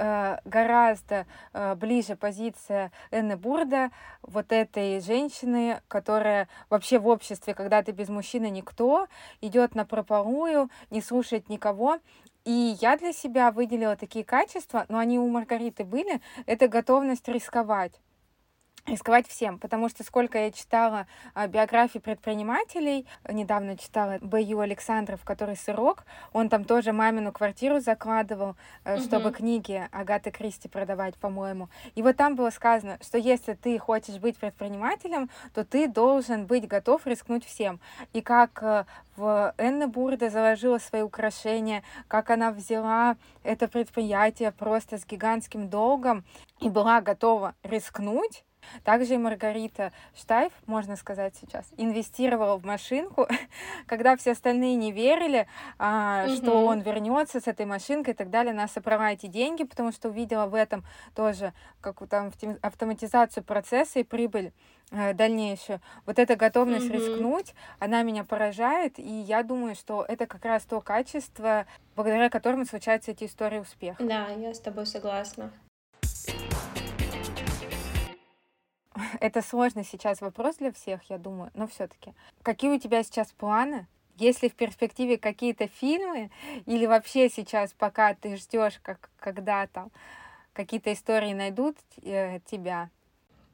гораздо 0.45 1.25
ближе 1.75 2.15
позиция 2.15 2.91
Энны 3.11 3.35
Бурда, 3.35 3.91
вот 4.21 4.53
этой 4.53 5.01
женщины, 5.01 5.81
которая 5.89 6.47
вообще 6.69 6.99
в 6.99 7.07
обществе, 7.07 7.53
когда 7.53 7.83
ты 7.83 7.91
без 7.91 8.07
мужчины 8.07 8.49
никто, 8.49 9.07
идет 9.41 9.75
на 9.75 9.83
прополую, 9.83 10.69
не 10.89 11.01
слушает 11.01 11.49
никого, 11.49 11.99
и 12.45 12.77
я 12.79 12.95
для 12.95 13.11
себя 13.11 13.51
выделила 13.51 13.95
такие 13.95 14.23
качества, 14.23 14.85
но 14.87 14.99
они 14.99 15.19
у 15.19 15.27
Маргариты 15.27 15.83
были, 15.83 16.21
это 16.45 16.67
готовность 16.67 17.27
рисковать 17.27 17.99
рисковать 18.85 19.27
всем, 19.27 19.57
потому 19.57 19.89
что 19.89 20.03
сколько 20.03 20.37
я 20.37 20.51
читала 20.51 21.07
а, 21.33 21.47
биографии 21.47 21.99
предпринимателей, 21.99 23.07
недавно 23.27 23.77
читала 23.77 24.19
Б.Ю. 24.21 24.59
Александров, 24.59 25.23
который 25.23 25.55
сырок, 25.55 26.05
он 26.33 26.49
там 26.49 26.65
тоже 26.65 26.93
мамину 26.93 27.31
квартиру 27.31 27.79
закладывал, 27.79 28.55
э, 28.83 28.99
чтобы 28.99 29.29
угу. 29.29 29.37
книги 29.37 29.87
Агаты 29.91 30.29
Кристи 30.29 30.67
продавать, 30.67 31.15
по-моему. 31.15 31.69
И 31.95 32.03
вот 32.03 32.15
там 32.17 32.35
было 32.35 32.51
сказано, 32.51 32.99
что 33.01 33.17
если 33.17 33.53
ты 33.53 33.79
хочешь 33.79 34.19
быть 34.19 34.37
предпринимателем, 34.37 35.29
то 35.53 35.65
ты 35.65 35.87
должен 35.87 36.45
быть 36.45 36.67
готов 36.67 37.07
рискнуть 37.07 37.43
всем. 37.43 37.79
И 38.13 38.21
как 38.21 38.61
э, 38.61 38.85
в 39.15 39.53
Энна 39.57 39.87
Бурда 39.87 40.29
заложила 40.29 40.77
свои 40.77 41.01
украшения, 41.01 41.83
как 42.07 42.29
она 42.29 42.51
взяла 42.51 43.17
это 43.43 43.67
предприятие 43.67 44.51
просто 44.51 44.97
с 44.99 45.05
гигантским 45.05 45.69
долгом 45.69 46.23
и 46.59 46.69
была 46.69 47.01
готова 47.01 47.55
рискнуть, 47.63 48.43
также 48.83 49.15
и 49.15 49.17
Маргарита 49.17 49.91
Штайф, 50.15 50.51
можно 50.65 50.95
сказать 50.95 51.35
сейчас, 51.39 51.65
инвестировала 51.77 52.57
в 52.57 52.65
машинку, 52.65 53.27
когда 53.87 54.15
все 54.17 54.31
остальные 54.31 54.75
не 54.75 54.91
верили, 54.91 55.47
а, 55.77 56.25
угу. 56.27 56.35
что 56.35 56.65
он 56.65 56.81
вернется 56.81 57.39
с 57.39 57.47
этой 57.47 57.65
машинкой 57.65 58.13
и 58.13 58.17
так 58.17 58.29
далее. 58.29 58.51
Она 58.51 58.67
собрала 58.67 59.11
эти 59.11 59.27
деньги, 59.27 59.63
потому 59.63 59.91
что 59.91 60.09
увидела 60.09 60.45
в 60.47 60.55
этом 60.55 60.83
тоже 61.15 61.53
как 61.81 62.07
там 62.07 62.31
автоматизацию 62.61 63.43
процесса 63.43 63.99
и 63.99 64.03
прибыль 64.03 64.51
э, 64.91 65.13
дальнейшую. 65.13 65.81
Вот 66.05 66.19
эта 66.19 66.35
готовность 66.35 66.89
угу. 66.89 66.93
рискнуть, 66.93 67.53
она 67.79 68.03
меня 68.03 68.23
поражает, 68.23 68.99
и 68.99 69.03
я 69.03 69.43
думаю, 69.43 69.75
что 69.75 70.05
это 70.07 70.25
как 70.25 70.45
раз 70.45 70.63
то 70.63 70.81
качество, 70.81 71.65
благодаря 71.95 72.29
которому 72.29 72.65
случаются 72.65 73.11
эти 73.11 73.25
истории 73.25 73.59
успеха. 73.59 74.03
Да, 74.03 74.27
я 74.29 74.53
с 74.53 74.59
тобой 74.59 74.85
согласна. 74.85 75.51
Это 79.19 79.41
сложный 79.41 79.83
сейчас 79.83 80.21
вопрос 80.21 80.57
для 80.57 80.71
всех, 80.71 81.01
я 81.09 81.17
думаю, 81.17 81.51
но 81.53 81.67
все-таки. 81.67 82.13
Какие 82.41 82.71
у 82.71 82.79
тебя 82.79 83.03
сейчас 83.03 83.31
планы? 83.31 83.87
Есть 84.17 84.43
ли 84.43 84.49
в 84.49 84.55
перспективе 84.55 85.17
какие-то 85.17 85.67
фильмы 85.67 86.31
или 86.65 86.85
вообще 86.85 87.29
сейчас, 87.29 87.73
пока 87.73 88.13
ты 88.13 88.37
ждешь, 88.37 88.79
как 88.81 89.09
когда 89.19 89.67
там 89.67 89.91
какие-то 90.53 90.93
истории 90.93 91.33
найдут 91.33 91.75
э, 92.01 92.39
тебя? 92.45 92.89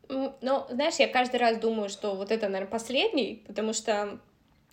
Ну, 0.08 0.66
знаешь, 0.70 0.96
я 0.96 1.08
каждый 1.08 1.38
раз 1.38 1.58
думаю, 1.58 1.90
что 1.90 2.16
вот 2.16 2.32
это, 2.32 2.48
наверное, 2.48 2.72
последний, 2.72 3.44
потому 3.48 3.74
что 3.74 4.20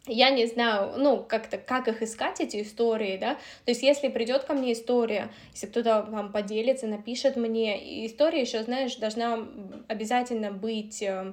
я 0.08 0.30
не 0.30 0.46
знаю, 0.46 0.94
ну, 0.96 1.22
как-то, 1.22 1.58
как 1.58 1.88
их 1.88 2.02
искать, 2.02 2.40
эти 2.40 2.62
истории, 2.62 3.16
да, 3.18 3.34
то 3.64 3.70
есть 3.70 3.82
если 3.82 4.08
придет 4.08 4.44
ко 4.44 4.54
мне 4.54 4.72
история, 4.72 5.30
если 5.52 5.66
кто-то 5.66 6.06
вам 6.08 6.32
поделится, 6.32 6.86
напишет 6.86 7.36
мне, 7.36 8.06
история 8.06 8.40
еще, 8.40 8.62
знаешь, 8.62 8.96
должна 8.96 9.46
обязательно 9.88 10.50
быть 10.50 11.02
э, 11.02 11.32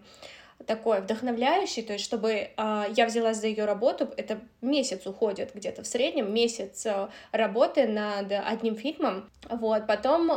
такой 0.66 1.02
вдохновляющий, 1.02 1.84
то 1.84 1.94
есть 1.94 2.06
чтобы 2.06 2.32
э, 2.32 2.84
я 2.96 3.06
взялась 3.06 3.38
за 3.38 3.48
ее 3.48 3.66
работу, 3.66 4.10
это 4.18 4.40
месяц 4.62 5.06
уходит 5.06 5.52
где-то 5.54 5.84
в 5.84 5.88
среднем, 5.88 6.34
месяц 6.34 6.86
э, 6.86 7.08
работы 7.32 7.88
над 7.88 8.32
одним 8.32 8.76
фильмом, 8.76 9.30
вот, 9.50 9.88
потом 9.88 10.32
э, 10.32 10.36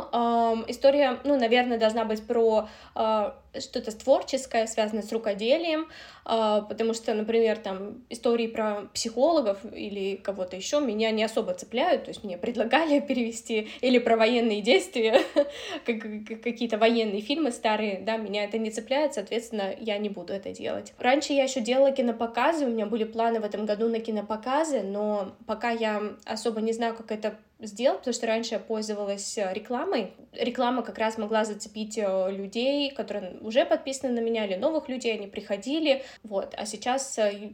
история, 0.67 1.19
ну, 1.23 1.37
наверное, 1.37 1.77
должна 1.77 2.05
быть 2.05 2.25
про 2.25 2.67
э, 2.95 3.31
что-то 3.59 3.97
творческое, 3.97 4.67
связанное 4.67 5.01
с 5.01 5.11
рукоделием, 5.11 5.87
э, 6.25 6.61
потому 6.67 6.93
что, 6.93 7.13
например, 7.13 7.57
там 7.57 8.03
истории 8.09 8.47
про 8.47 8.87
психологов 8.93 9.59
или 9.73 10.15
кого-то 10.15 10.55
еще 10.55 10.79
меня 10.79 11.11
не 11.11 11.23
особо 11.23 11.53
цепляют, 11.53 12.05
то 12.05 12.09
есть 12.09 12.23
мне 12.23 12.37
предлагали 12.37 12.99
перевести 13.07 13.69
или 13.81 13.97
про 13.97 14.15
военные 14.15 14.61
действия, 14.61 15.21
какие-то 15.85 16.77
военные 16.77 17.21
фильмы 17.21 17.51
старые, 17.51 18.01
да, 18.05 18.17
меня 18.17 18.43
это 18.43 18.57
не 18.57 18.69
цепляет, 18.69 19.15
соответственно, 19.15 19.73
я 19.79 19.97
не 19.97 20.09
буду 20.09 20.33
это 20.33 20.51
делать. 20.51 20.93
Раньше 20.99 21.33
я 21.33 21.43
еще 21.43 21.61
делала 21.61 21.91
кинопоказы, 21.91 22.65
у 22.65 22.69
меня 22.69 22.85
были 22.85 23.05
планы 23.05 23.39
в 23.39 23.45
этом 23.45 23.65
году 23.65 23.89
на 23.89 23.99
кинопоказы, 23.99 24.81
но 24.83 25.31
пока 25.47 25.71
я 25.71 26.01
особо 26.25 26.61
не 26.61 26.73
знаю, 26.73 26.95
как 26.95 27.11
это 27.11 27.39
сделать, 27.59 27.99
потому 27.99 28.13
что 28.13 28.27
раньше 28.27 28.55
я 28.55 28.59
пользовалась 28.59 29.37
э, 29.37 29.53
рекламой. 29.53 30.13
Реклама 30.33 30.81
как 30.81 30.97
раз 30.97 31.17
могла 31.17 31.45
зацепить 31.45 31.97
э, 31.97 32.31
людей, 32.31 32.91
которые 32.91 33.37
уже 33.41 33.65
подписаны 33.65 34.13
на 34.13 34.23
меня, 34.23 34.45
или 34.45 34.55
новых 34.55 34.87
людей, 34.87 35.13
они 35.13 35.27
приходили, 35.27 36.03
вот. 36.23 36.53
А 36.57 36.65
сейчас 36.65 37.17
э, 37.17 37.51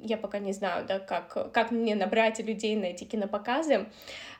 я 0.00 0.16
пока 0.16 0.38
не 0.38 0.52
знаю, 0.52 0.86
да, 0.86 0.98
как, 0.98 1.52
как 1.52 1.70
мне 1.70 1.94
набрать 1.94 2.38
людей 2.40 2.76
на 2.76 2.86
эти 2.86 3.04
кинопоказы, 3.04 3.86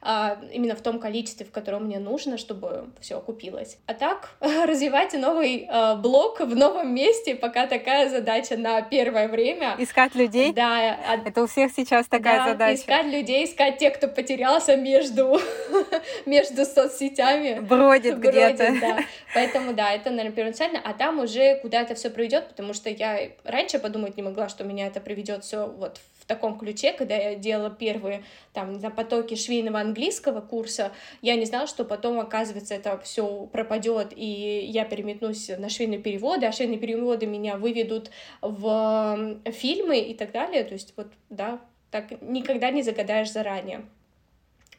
именно 0.03 0.75
в 0.75 0.81
том 0.81 1.01
количестве, 1.01 1.45
в 1.45 1.51
котором 1.51 1.85
мне 1.85 1.99
нужно, 1.99 2.39
чтобы 2.39 2.91
все 3.01 3.19
окупилось. 3.19 3.79
А 3.87 3.95
так, 3.95 4.31
развивайте 4.41 5.19
новый 5.19 5.67
а, 5.69 5.97
блог 5.97 6.41
в 6.41 6.55
новом 6.55 6.95
месте, 6.95 7.35
пока 7.35 7.67
такая 7.67 8.09
задача 8.09 8.57
на 8.57 8.81
первое 8.83 9.29
время. 9.29 9.75
Искать 9.79 10.15
людей? 10.15 10.53
Да. 10.53 10.99
А... 11.07 11.29
Это 11.29 11.43
у 11.43 11.47
всех 11.47 11.73
сейчас 11.73 12.07
такая 12.07 12.39
да, 12.39 12.49
задача. 12.51 12.81
искать 12.81 13.07
людей, 13.07 13.45
искать 13.45 13.79
тех, 13.79 13.95
кто 13.95 14.09
потерялся 14.09 14.77
между, 14.77 15.41
между 16.27 16.65
соцсетями. 16.65 17.61
Бродит, 17.61 18.19
Бродит 18.19 18.55
где-то. 18.55 18.81
Да. 18.81 18.99
Поэтому, 19.35 19.75
да, 19.75 19.93
это, 19.93 20.11
наверное, 20.11 20.33
первоначально, 20.33 20.81
а 20.85 20.95
там 20.95 21.19
уже 21.19 21.59
куда 21.61 21.83
это 21.83 21.95
все 21.95 22.11
приведет, 22.11 22.49
потому 22.49 22.73
что 22.73 22.91
я 22.91 23.31
раньше 23.45 23.79
подумать 23.79 24.17
не 24.17 24.23
могла, 24.23 24.49
что 24.49 24.65
меня 24.65 24.87
это 24.87 25.01
приведет 25.01 25.45
все 25.45 25.67
вот 25.67 26.01
в 26.18 26.18
таком 26.29 26.57
ключе, 26.59 26.93
когда 26.93 27.17
я 27.17 27.35
делала 27.35 27.71
первые 27.71 28.23
там, 28.53 28.73
не 28.73 28.79
знаю, 28.79 28.95
потоки 28.95 29.35
швейного 29.35 29.81
английского 29.81 30.41
курса, 30.41 30.93
я 31.23 31.35
не 31.35 31.45
знала, 31.45 31.67
что 31.67 31.85
потом, 31.85 32.21
оказывается, 32.21 32.75
это 32.75 32.99
все 32.99 33.47
пропадет, 33.47 34.13
и 34.15 34.65
я 34.71 34.85
переметнусь 34.85 35.49
на 35.59 35.69
швейные 35.69 35.99
переводы, 35.99 36.47
а 36.47 36.53
швейные 36.53 36.79
переводы 36.79 37.27
меня 37.27 37.57
выведут 37.57 38.11
в 38.43 39.41
фильмы 39.47 39.99
и 39.99 40.15
так 40.15 40.31
далее. 40.31 40.63
То 40.65 40.75
есть, 40.75 40.95
вот, 40.97 41.09
да, 41.31 41.61
так 41.91 42.23
никогда 42.23 42.71
не 42.71 42.83
загадаешь 42.83 43.33
заранее. 43.33 43.85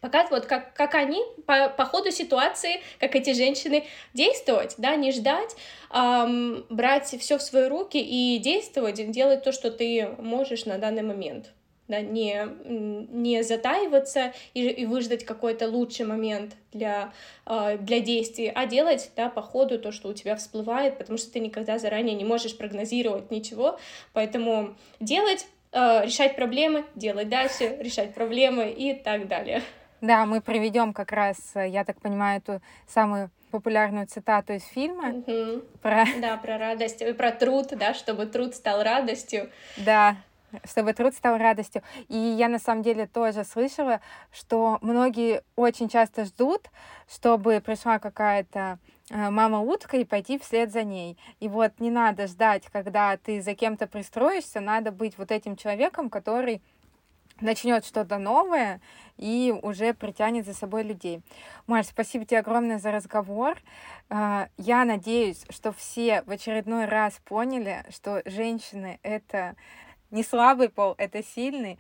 Пока 0.02 0.26
вот 0.28 0.46
как, 0.46 0.74
как 0.74 0.96
они 0.96 1.22
по, 1.46 1.70
по 1.70 1.86
ходу 1.86 2.12
ситуации, 2.12 2.82
как 3.00 3.16
эти 3.16 3.34
женщины, 3.34 3.86
действовать, 4.14 4.76
да, 4.78 4.96
не 4.96 5.12
ждать, 5.12 5.56
эм, 5.94 6.66
брать 6.70 7.08
все 7.20 7.38
в 7.38 7.42
свои 7.42 7.68
руки 7.68 7.98
и 7.98 8.38
действовать, 8.38 9.12
делать 9.12 9.44
то, 9.44 9.52
что 9.52 9.72
ты 9.72 10.08
можешь 10.18 10.66
на 10.66 10.78
данный 10.78 11.04
момент. 11.04 11.52
Да, 11.90 12.02
не, 12.02 12.48
не 12.68 13.42
затаиваться 13.44 14.32
и, 14.54 14.68
и 14.68 14.86
выждать 14.86 15.26
какой-то 15.26 15.68
лучший 15.68 16.06
момент 16.06 16.56
для, 16.72 17.12
э, 17.48 17.80
для 17.80 18.00
действий, 18.00 18.52
а 18.54 18.68
делать 18.68 19.10
да, 19.16 19.28
по 19.28 19.42
ходу 19.42 19.80
то, 19.80 19.92
что 19.92 20.10
у 20.10 20.14
тебя 20.14 20.36
всплывает, 20.36 21.00
потому 21.00 21.18
что 21.18 21.32
ты 21.32 21.40
никогда 21.40 21.80
заранее 21.80 22.16
не 22.16 22.26
можешь 22.26 22.56
прогнозировать 22.56 23.32
ничего. 23.32 23.80
Поэтому 24.14 24.76
делать, 25.00 25.48
э, 25.72 26.06
решать 26.06 26.36
проблемы, 26.36 26.86
делать 26.94 27.28
дальше, 27.28 27.78
решать 27.80 28.14
проблемы 28.14 28.70
и 28.70 28.94
так 28.94 29.28
далее. 29.28 29.64
Да, 30.02 30.26
мы 30.26 30.42
приведем 30.42 30.94
как 30.94 31.12
раз, 31.12 31.38
э, 31.56 31.68
я 31.68 31.84
так 31.84 32.00
понимаю, 32.00 32.38
эту 32.38 32.62
самую 32.88 33.30
популярную 33.52 34.08
цитату 34.08 34.54
из 34.54 34.64
фильма. 34.64 35.10
Угу. 35.10 35.64
Про... 35.82 36.06
Да, 36.22 36.38
про 36.38 36.58
радость, 36.58 37.02
и 37.02 37.14
про 37.14 37.32
труд, 37.32 37.68
да, 37.72 37.94
чтобы 37.94 38.26
труд 38.26 38.56
стал 38.56 38.84
радостью. 38.84 39.50
Да. 39.78 40.16
чтобы 40.64 40.94
труд 40.94 41.14
стал 41.14 41.38
радостью. 41.38 41.84
И 42.08 42.18
я 42.18 42.48
на 42.48 42.60
самом 42.60 42.82
деле 42.82 43.08
тоже 43.08 43.44
слышала, 43.44 44.02
что 44.32 44.80
многие 44.82 45.44
очень 45.56 45.90
часто 45.90 46.26
ждут, 46.26 46.70
чтобы 47.12 47.62
пришла 47.62 48.00
какая-то 48.00 48.80
э, 49.10 49.30
мама 49.30 49.60
утка 49.60 49.98
и 49.98 50.06
пойти 50.06 50.40
вслед 50.40 50.72
за 50.72 50.84
ней. 50.84 51.18
И 51.40 51.50
вот 51.50 51.74
не 51.80 51.92
надо 51.92 52.28
ждать, 52.28 52.64
когда 52.72 53.18
ты 53.18 53.42
за 53.42 53.54
кем-то 53.54 53.86
пристроишься, 53.86 54.62
надо 54.62 54.92
быть 54.92 55.18
вот 55.18 55.32
этим 55.32 55.56
человеком, 55.56 56.10
который 56.10 56.62
начнет 57.42 57.86
что-то 57.86 58.18
новое 58.18 58.82
и 59.18 59.54
уже 59.62 59.94
притянет 59.94 60.46
за 60.46 60.54
собой 60.54 60.84
людей. 60.84 61.22
Маш, 61.68 61.88
спасибо 61.88 62.26
тебе 62.26 62.40
огромное 62.40 62.80
за 62.80 62.92
разговор. 62.92 63.58
А, 64.10 64.48
я 64.58 64.86
надеюсь, 64.86 65.44
что 65.50 65.72
все 65.72 66.24
в 66.24 66.32
очередной 66.32 66.86
раз 66.86 67.20
поняли, 67.26 67.84
что 67.90 68.22
женщины— 68.26 69.00
это 69.04 69.56
не 70.12 70.24
слабый 70.24 70.70
пол, 70.70 70.96
это 70.98 71.24
сильный 71.24 71.78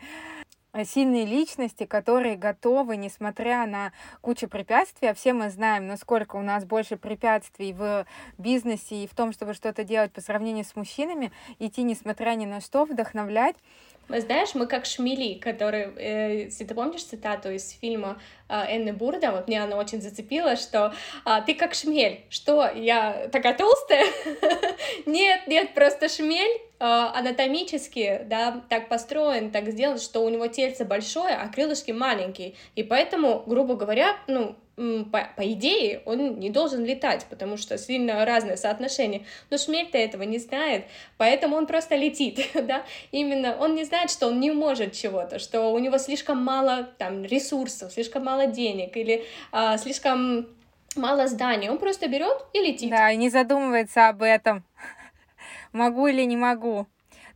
э, 0.73 0.83
сильные 0.83 1.25
личности, 1.25 1.85
которые 1.85 2.35
готовы, 2.35 2.97
несмотря 2.97 3.65
на 3.65 3.91
кучу 4.21 4.47
препятствий, 4.47 5.07
а 5.07 5.13
все 5.13 5.33
мы 5.33 5.49
знаем, 5.49 5.87
насколько 5.87 6.35
у 6.35 6.41
нас 6.41 6.65
больше 6.65 6.97
препятствий 6.97 7.73
в 7.73 8.05
бизнесе 8.37 9.03
и 9.03 9.07
в 9.07 9.15
том, 9.15 9.31
чтобы 9.31 9.53
что-то 9.53 9.83
делать 9.83 10.11
по 10.11 10.21
сравнению 10.21 10.65
с 10.65 10.75
мужчинами, 10.75 11.31
идти 11.57 11.81
несмотря 11.83 12.35
ни 12.35 12.45
на 12.45 12.61
что, 12.61 12.85
вдохновлять. 12.85 13.55
Знаешь, 14.09 14.55
мы 14.55 14.65
как 14.65 14.85
шмели, 14.85 15.35
которые, 15.35 15.93
э, 15.95 16.43
если 16.45 16.65
ты 16.65 16.73
помнишь 16.73 17.03
цитату 17.03 17.51
из 17.51 17.69
фильма 17.71 18.19
э, 18.47 18.77
Энны 18.77 18.91
Бурда, 18.91 19.31
вот 19.31 19.47
мне 19.47 19.63
она 19.63 19.77
очень 19.77 20.01
зацепила, 20.01 20.55
что 20.55 20.93
э, 21.25 21.29
ты 21.45 21.53
как 21.53 21.75
шмель. 21.75 22.25
Что, 22.29 22.69
я 22.69 23.29
такая 23.31 23.53
толстая? 23.53 24.05
нет, 25.05 25.47
нет, 25.47 25.73
просто 25.75 26.09
шмель 26.09 26.61
э, 26.79 26.83
анатомически, 26.83 28.21
да, 28.25 28.63
так 28.69 28.89
построен, 28.89 29.51
так 29.51 29.69
сделан, 29.69 29.99
что 29.99 30.21
у 30.21 30.29
него 30.29 30.47
тельце 30.47 30.85
большое, 30.85 31.35
а 31.35 31.47
крылышки 31.47 31.91
маленькие. 31.91 32.55
И 32.75 32.83
поэтому, 32.83 33.43
грубо 33.45 33.75
говоря, 33.75 34.17
ну, 34.27 34.55
по, 35.11 35.27
по 35.35 35.51
идее, 35.51 36.01
он 36.05 36.39
не 36.39 36.49
должен 36.49 36.85
летать, 36.85 37.25
потому 37.29 37.57
что 37.57 37.77
сильно 37.77 38.25
разное 38.25 38.55
соотношение. 38.55 39.25
Но 39.49 39.57
шмель-то 39.57 39.97
этого 39.97 40.23
не 40.23 40.39
знает, 40.39 40.85
поэтому 41.17 41.57
он 41.57 41.67
просто 41.67 41.95
летит, 41.95 42.39
да, 42.53 42.83
именно 43.11 43.57
он 43.59 43.75
не 43.75 43.83
знает, 43.83 44.09
что 44.09 44.27
он 44.27 44.39
не 44.39 44.51
может 44.51 44.93
чего-то, 44.93 45.37
что 45.39 45.73
у 45.73 45.79
него 45.79 45.97
слишком 45.97 46.43
мало 46.43 46.87
там 46.97 47.25
ресурсов, 47.25 47.91
слишком 47.91 48.23
мало 48.23 48.47
денег 48.47 48.95
или 48.95 49.25
а, 49.51 49.77
слишком 49.77 50.47
мало 50.95 51.27
зданий, 51.27 51.69
он 51.69 51.77
просто 51.77 52.07
берет 52.07 52.45
и 52.53 52.59
летит. 52.59 52.89
Да, 52.89 53.11
и 53.11 53.17
не 53.17 53.29
задумывается 53.29 54.07
об 54.07 54.21
этом, 54.21 54.63
могу 55.73 56.07
или 56.07 56.23
не 56.23 56.37
могу. 56.37 56.87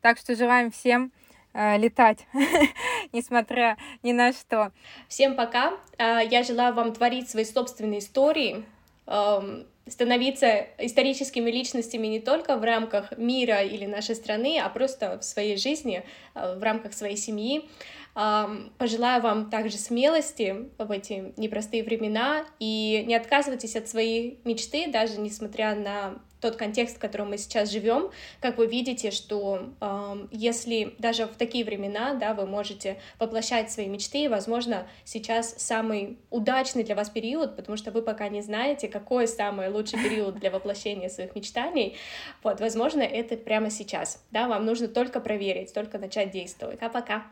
Так 0.01 0.17
что 0.17 0.36
желаем 0.36 0.71
всем 0.71 1.12
э, 1.53 1.77
летать, 1.77 2.25
несмотря 3.13 3.77
ни 4.03 4.11
на 4.11 4.33
что. 4.33 4.71
Всем 5.07 5.35
пока. 5.35 5.73
Э, 5.97 6.19
я 6.29 6.43
желаю 6.43 6.73
вам 6.73 6.93
творить 6.93 7.29
свои 7.29 7.45
собственные 7.45 7.99
истории, 7.99 8.65
э, 9.07 9.63
становиться 9.87 10.67
историческими 10.77 11.51
личностями 11.51 12.07
не 12.07 12.19
только 12.19 12.57
в 12.57 12.63
рамках 12.63 13.17
мира 13.17 13.61
или 13.61 13.85
нашей 13.85 14.15
страны, 14.15 14.59
а 14.63 14.69
просто 14.69 15.19
в 15.19 15.23
своей 15.23 15.57
жизни, 15.57 16.03
э, 16.35 16.57
в 16.57 16.63
рамках 16.63 16.93
своей 16.93 17.17
семьи. 17.17 17.69
Пожелаю 18.13 19.21
вам 19.21 19.49
также 19.49 19.78
смелости 19.78 20.69
в 20.78 20.91
эти 20.91 21.34
непростые 21.38 21.84
времена 21.84 22.45
и 22.60 23.04
не 23.08 23.15
отказывайтесь 23.15 23.76
от 23.76 23.88
своей 23.88 24.39
мечты, 24.43 24.88
даже 24.91 25.19
несмотря 25.19 25.76
на 25.76 26.21
тот 26.43 26.58
контекст, 26.58 26.97
в 26.97 26.99
котором 26.99 27.30
мы 27.30 27.38
сейчас 27.38 27.71
живем, 27.71 28.12
как 28.41 28.58
вы 28.58 28.67
видите, 28.67 29.12
что 29.12 29.69
э, 29.80 30.28
если 30.32 30.93
даже 30.99 31.26
в 31.26 31.38
такие 31.38 31.63
времена, 31.63 32.15
да, 32.15 32.34
вы 32.34 32.45
можете 32.45 32.99
воплощать 33.17 33.71
свои 33.71 33.88
мечты, 33.88 34.30
возможно, 34.30 34.86
сейчас 35.06 35.56
самый 35.58 36.19
удачный 36.30 36.84
для 36.84 36.95
вас 36.95 37.10
период, 37.10 37.56
потому 37.56 37.78
что 37.78 37.91
вы 37.91 38.02
пока 38.02 38.28
не 38.28 38.41
знаете, 38.41 38.89
какой 38.89 39.26
самый 39.26 39.69
лучший 39.69 40.04
период 40.04 40.36
для 40.36 40.52
воплощения 40.52 41.08
своих 41.08 41.34
мечтаний, 41.34 41.95
вот, 42.43 42.60
возможно, 42.60 43.02
это 43.02 43.38
прямо 43.38 43.69
сейчас, 43.69 44.21
да, 44.32 44.49
вам 44.49 44.65
нужно 44.65 44.89
только 44.89 45.21
проверить, 45.21 45.73
только 45.73 45.97
начать 45.97 46.32
действовать. 46.32 46.80
А 46.82 46.89
пока. 46.89 47.23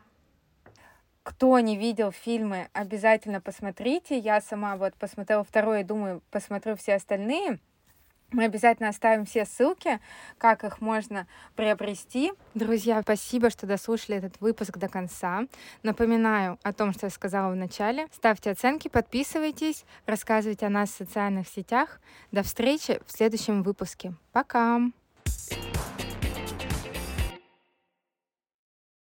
Кто 1.23 1.59
не 1.59 1.77
видел 1.77 2.11
фильмы, 2.11 2.69
обязательно 2.73 3.41
посмотрите. 3.41 4.17
Я 4.17 4.41
сама 4.41 4.75
вот 4.75 4.95
посмотрела 4.95 5.43
второй 5.43 5.81
и 5.81 5.83
думаю, 5.83 6.21
посмотрю 6.31 6.75
все 6.75 6.95
остальные. 6.95 7.59
Мы 8.31 8.45
обязательно 8.45 8.89
оставим 8.89 9.25
все 9.25 9.45
ссылки, 9.45 9.99
как 10.37 10.63
их 10.63 10.79
можно 10.79 11.27
приобрести. 11.55 12.31
Друзья, 12.53 13.01
спасибо, 13.01 13.49
что 13.49 13.67
дослушали 13.67 14.17
этот 14.17 14.39
выпуск 14.39 14.77
до 14.77 14.87
конца. 14.87 15.43
Напоминаю 15.83 16.57
о 16.63 16.71
том, 16.71 16.93
что 16.93 17.07
я 17.07 17.09
сказала 17.09 17.51
в 17.51 17.57
начале. 17.57 18.07
Ставьте 18.13 18.51
оценки, 18.51 18.87
подписывайтесь, 18.87 19.83
рассказывайте 20.05 20.65
о 20.65 20.69
нас 20.69 20.91
в 20.91 20.95
социальных 20.95 21.47
сетях. 21.49 21.99
До 22.31 22.41
встречи 22.41 23.01
в 23.05 23.11
следующем 23.11 23.63
выпуске. 23.63 24.13
Пока! 24.31 24.79